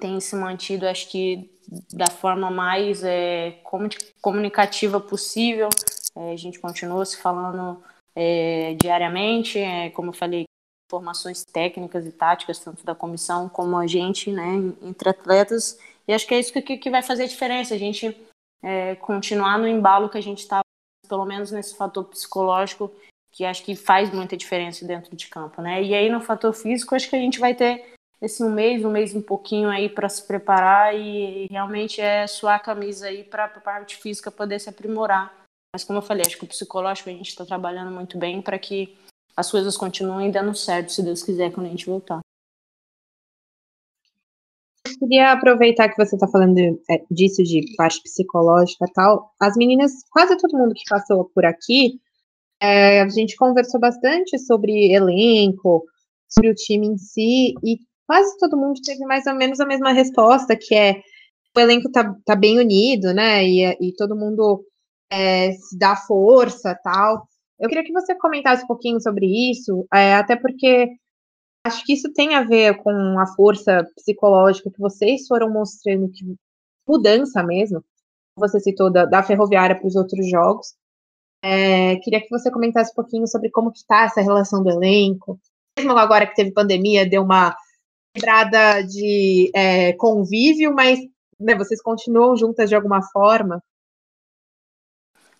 [0.00, 1.50] tem se mantido, acho que
[1.92, 3.60] da forma mais é,
[4.20, 5.68] comunicativa possível.
[6.16, 7.82] É, a gente continua se falando
[8.14, 10.44] é, diariamente, é, como eu falei,
[10.92, 15.78] formações técnicas e táticas, tanto da comissão como a gente, né, entre atletas.
[16.06, 18.14] E acho que é isso que, que vai fazer a diferença, a gente
[18.62, 20.60] é, continuar no embalo que a gente está,
[21.08, 22.92] pelo menos nesse fator psicológico,
[23.32, 25.82] que acho que faz muita diferença dentro de campo, né?
[25.82, 28.90] E aí no fator físico, acho que a gente vai ter esse um mês, um
[28.90, 33.24] mês um pouquinho aí para se preparar e, e, realmente é suar a camisa aí
[33.24, 35.34] para a parte física poder se aprimorar.
[35.74, 38.58] Mas como eu falei, acho que o psicológico a gente está trabalhando muito bem para
[38.58, 38.94] que
[39.36, 42.20] as coisas continuem dando certo, se Deus quiser, quando a gente voltar.
[44.86, 49.32] Eu queria aproveitar que você está falando é, disso, de parte psicológica e tal.
[49.40, 52.00] As meninas, quase todo mundo que passou por aqui,
[52.60, 55.84] é, a gente conversou bastante sobre elenco,
[56.28, 59.92] sobre o time em si, e quase todo mundo teve mais ou menos a mesma
[59.92, 61.02] resposta, que é
[61.56, 63.44] o elenco tá, tá bem unido, né?
[63.44, 64.64] E, e todo mundo
[65.10, 67.26] é, se dá força tal.
[67.62, 70.88] Eu queria que você comentasse um pouquinho sobre isso, é, até porque
[71.64, 72.90] acho que isso tem a ver com
[73.20, 76.24] a força psicológica que vocês foram mostrando, que
[76.88, 77.84] mudança mesmo.
[78.36, 80.74] Você citou da, da ferroviária para os outros jogos.
[81.40, 85.38] É, queria que você comentasse um pouquinho sobre como está essa relação do elenco.
[85.78, 87.54] Mesmo agora que teve pandemia, deu uma
[88.12, 90.98] quebrada de é, convívio, mas
[91.38, 93.62] né, vocês continuam juntas de alguma forma.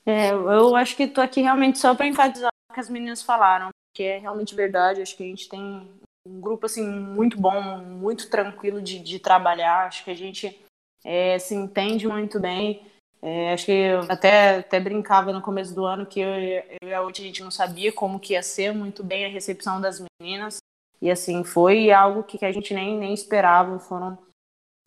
[0.04, 3.70] É, eu acho que estou aqui realmente só para enfatizar o que as meninas falaram,
[3.94, 5.00] que é realmente verdade.
[5.00, 5.88] Acho que a gente tem
[6.26, 9.86] um grupo assim muito bom, muito tranquilo de, de trabalhar.
[9.86, 10.58] Acho que a gente
[11.04, 12.84] é, se entende muito bem.
[13.24, 16.92] É, acho que eu até, até brincava no começo do ano que eu, eu e
[16.92, 20.04] a Uti, a gente não sabia como que ia ser muito bem a recepção das
[20.20, 20.58] meninas.
[21.00, 23.78] E assim, foi algo que, que a gente nem, nem esperava.
[23.78, 24.18] Foram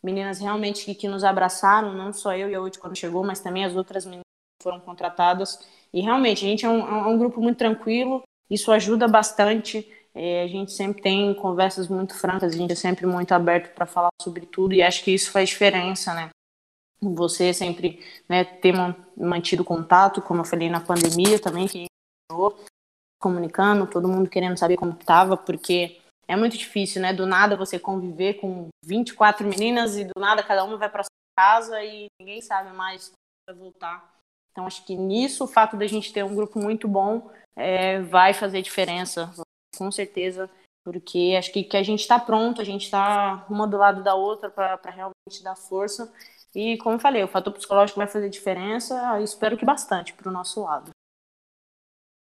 [0.04, 3.40] meninas realmente que, que nos abraçaram, não só eu e a Uti quando chegou, mas
[3.40, 4.25] também as outras meninas
[4.66, 5.60] foram contratadas.
[5.94, 9.88] E realmente, a gente é um, é um grupo muito tranquilo, isso ajuda bastante.
[10.12, 13.86] É, a gente sempre tem conversas muito francas, a gente é sempre muito aberto para
[13.86, 16.30] falar sobre tudo e acho que isso faz diferença, né?
[17.02, 18.74] Você sempre né, ter
[19.16, 21.86] mantido contato, como eu falei na pandemia também, que
[23.22, 27.14] comunicando, todo mundo querendo saber como estava, porque é muito difícil, né?
[27.14, 31.10] Do nada você conviver com 24 meninas e do nada cada uma vai para sua
[31.38, 33.12] casa e ninguém sabe mais
[33.48, 34.15] vai voltar.
[34.56, 38.34] Então, acho que nisso, o fato da gente ter um grupo muito bom é, vai
[38.34, 39.30] fazer diferença,
[39.78, 40.50] com certeza,
[40.82, 44.16] porque acho que, que a gente está pronto, a gente está uma do lado da
[44.16, 46.10] outra para realmente dar força.
[46.56, 50.32] E, como eu falei, o fator psicológico vai fazer diferença, espero que bastante para o
[50.32, 50.90] nosso lado.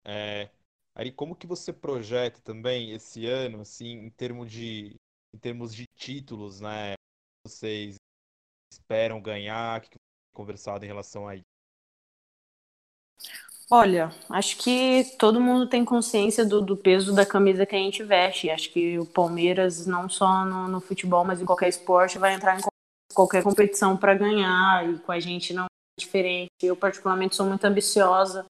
[0.03, 0.49] É,
[0.93, 4.93] Ari, como que você projeta também esse ano, assim, em termos de,
[5.33, 6.95] em termos de títulos, né?
[7.47, 7.95] Vocês
[8.69, 9.79] esperam ganhar?
[9.79, 9.95] O que, que
[10.33, 11.54] conversado em relação a isso?
[13.69, 18.03] Olha, acho que todo mundo tem consciência do, do, peso da camisa que a gente
[18.03, 18.49] veste.
[18.49, 22.59] Acho que o Palmeiras, não só no, no futebol, mas em qualquer esporte, vai entrar
[22.59, 22.63] em
[23.13, 24.87] qualquer competição para ganhar.
[24.87, 26.51] E com a gente não é diferente.
[26.61, 28.45] Eu, particularmente, sou muito ambiciosa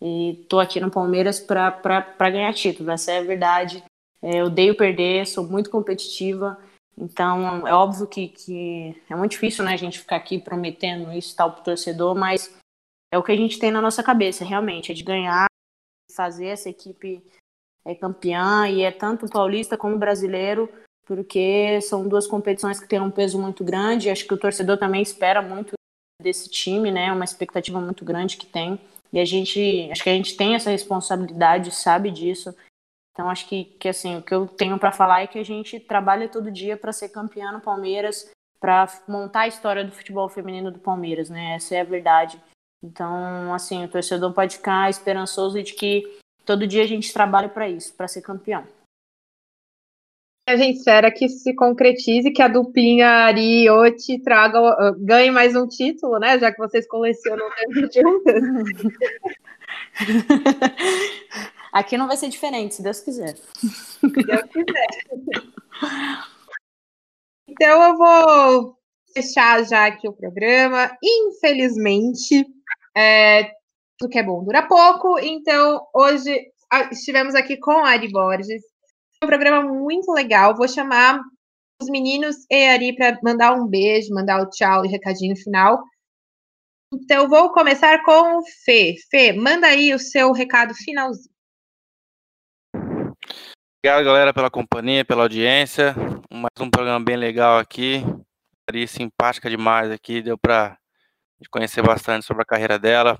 [0.00, 2.90] e estou aqui no Palmeiras para ganhar título.
[2.90, 3.84] Essa é a verdade.
[4.20, 6.58] É, eu odeio perder, sou muito competitiva.
[6.98, 11.36] Então, é óbvio que, que é muito difícil né, a gente ficar aqui prometendo isso
[11.36, 12.52] tal para o torcedor, mas
[13.12, 15.46] é o que a gente tem na nossa cabeça, realmente, é de ganhar,
[16.14, 17.22] fazer essa equipe
[17.84, 20.68] é campeã e é tanto paulista como brasileiro,
[21.06, 24.10] porque são duas competições que têm um peso muito grande.
[24.10, 25.74] Acho que o torcedor também espera muito
[26.20, 27.12] desse time, né?
[27.12, 28.80] Uma expectativa muito grande que tem.
[29.12, 32.52] E a gente, acho que a gente tem essa responsabilidade, sabe disso.
[33.12, 35.78] Então acho que, que assim, o que eu tenho para falar é que a gente
[35.78, 38.28] trabalha todo dia para ser campeão no Palmeiras,
[38.58, 41.54] para montar a história do futebol feminino do Palmeiras, né?
[41.54, 42.42] Essa é a verdade.
[42.82, 47.68] Então, assim, o torcedor pode ficar esperançoso de que todo dia a gente trabalha para
[47.68, 48.66] isso, para ser campeão.
[50.48, 55.28] A gente espera que se concretize, que a duplinha Ari e Oti traga, uh, ganhe
[55.28, 56.38] mais um título, né?
[56.38, 58.42] Já que vocês colecionam tanto juntas.
[61.72, 63.36] Aqui não vai ser diferente, se Deus quiser.
[63.36, 64.86] Se Deus quiser.
[67.48, 68.78] Então eu vou
[69.12, 70.96] fechar já aqui o programa.
[71.02, 72.46] Infelizmente,
[72.96, 73.50] é,
[73.98, 75.18] tudo que é bom dura pouco.
[75.18, 76.50] Então, hoje
[76.90, 78.62] estivemos aqui com a Ari Borges.
[79.22, 80.56] Um programa muito legal.
[80.56, 81.20] Vou chamar
[81.80, 85.82] os meninos e a Ari para mandar um beijo, mandar o tchau e recadinho final.
[86.94, 88.94] Então, vou começar com o Fê.
[89.10, 91.34] Fê, manda aí o seu recado finalzinho.
[93.84, 95.94] Obrigado, galera, pela companhia, pela audiência.
[96.32, 98.02] Mais um programa bem legal aqui.
[98.68, 100.76] Ari simpática demais aqui, deu para
[101.50, 103.16] conhecer bastante sobre a carreira dela.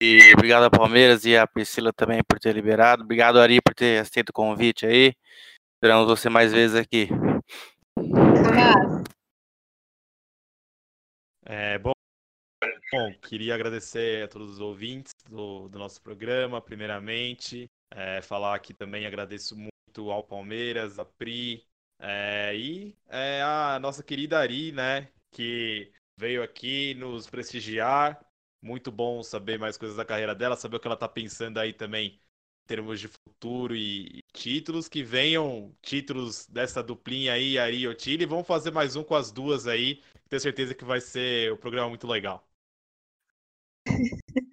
[0.00, 3.02] E obrigado a Palmeiras e a Priscila também por ter liberado.
[3.02, 5.12] Obrigado, Ari, por ter aceito o convite aí.
[5.74, 7.08] Esperamos você mais vezes aqui.
[11.44, 11.92] É, bom,
[12.92, 17.68] bom, queria agradecer a todos os ouvintes do, do nosso programa, primeiramente.
[17.90, 21.64] É, falar aqui também, agradeço muito ao Palmeiras, a Pri,
[21.98, 28.20] é, e é, a nossa querida Ari, né, que veio aqui nos prestigiar.
[28.60, 31.72] Muito bom saber mais coisas da carreira dela, saber o que ela está pensando aí
[31.72, 34.88] também em termos de futuro e, e, títulos.
[34.88, 38.26] Que venham títulos dessa duplinha aí, Ari e Otili.
[38.26, 40.02] Vamos fazer mais um com as duas aí.
[40.28, 42.44] Tenho certeza que vai ser um programa muito legal.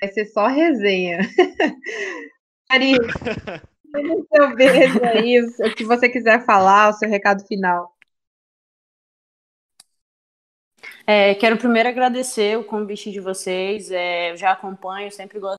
[0.00, 1.20] Vai ser só resenha.
[2.68, 2.94] Ari,
[3.94, 7.96] o seu beijo aí, o que você quiser falar, o seu recado final.
[11.06, 13.90] É, quero primeiro agradecer o convite de vocês.
[13.90, 15.56] É, eu já acompanho, sempre gosto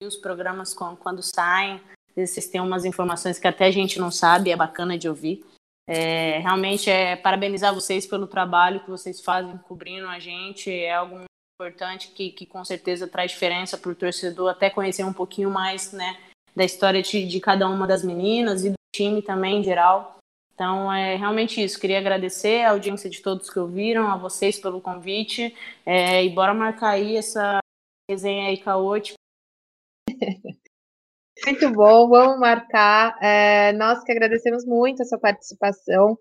[0.00, 1.80] de os programas com, quando saem.
[2.16, 5.44] Vocês têm umas informações que até a gente não sabe, é bacana de ouvir.
[5.86, 10.70] É, realmente é parabenizar vocês pelo trabalho que vocês fazem cobrindo a gente.
[10.70, 11.20] É algo
[11.60, 15.92] importante que, que com certeza traz diferença para o torcedor, até conhecer um pouquinho mais
[15.92, 16.16] né,
[16.54, 20.17] da história de, de cada uma das meninas e do time também em geral.
[20.58, 21.78] Então, é realmente isso.
[21.78, 25.54] Queria agradecer a audiência de todos que ouviram, a vocês pelo convite.
[25.86, 27.60] É, e bora marcar aí essa
[28.10, 29.14] resenha aí caótica.
[31.46, 33.16] Muito bom, vamos marcar.
[33.22, 36.18] É, nós que agradecemos muito a sua participação.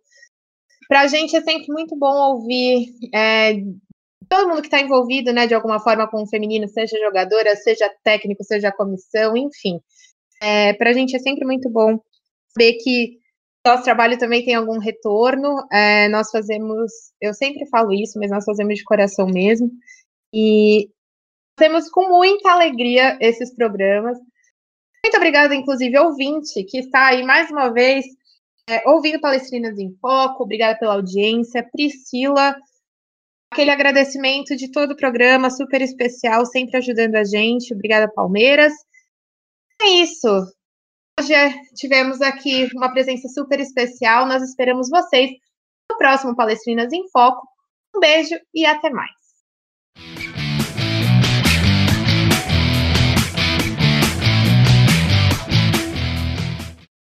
[0.88, 3.55] Para a gente é sempre muito bom ouvir é,
[4.29, 7.91] todo mundo que está envolvido, né, de alguma forma com o feminino, seja jogadora, seja
[8.03, 9.81] técnico, seja comissão, enfim.
[10.39, 11.99] É, Para a gente é sempre muito bom
[12.53, 13.17] saber que
[13.68, 15.65] nosso trabalho também tem algum retorno.
[15.72, 16.91] É, nós fazemos,
[17.22, 19.70] eu sempre falo isso, mas nós fazemos de coração mesmo.
[20.34, 20.89] E
[21.55, 24.18] temos com muita alegria esses programas.
[25.03, 28.05] Muito obrigada, inclusive, ouvinte, que está aí mais uma vez
[28.70, 30.43] é, ouvindo Palestrinas em Foco.
[30.43, 31.68] Obrigada pela audiência.
[31.72, 32.55] Priscila,
[33.51, 37.74] aquele agradecimento de todo o programa, super especial, sempre ajudando a gente.
[37.74, 38.74] Obrigada, Palmeiras.
[39.82, 40.56] É isso.
[41.20, 41.34] Hoje
[41.76, 44.28] tivemos aqui uma presença super especial.
[44.28, 45.32] Nós esperamos vocês
[45.89, 47.47] no próximo Palestrinas em Foco.
[47.95, 49.26] Um beijo e até mais.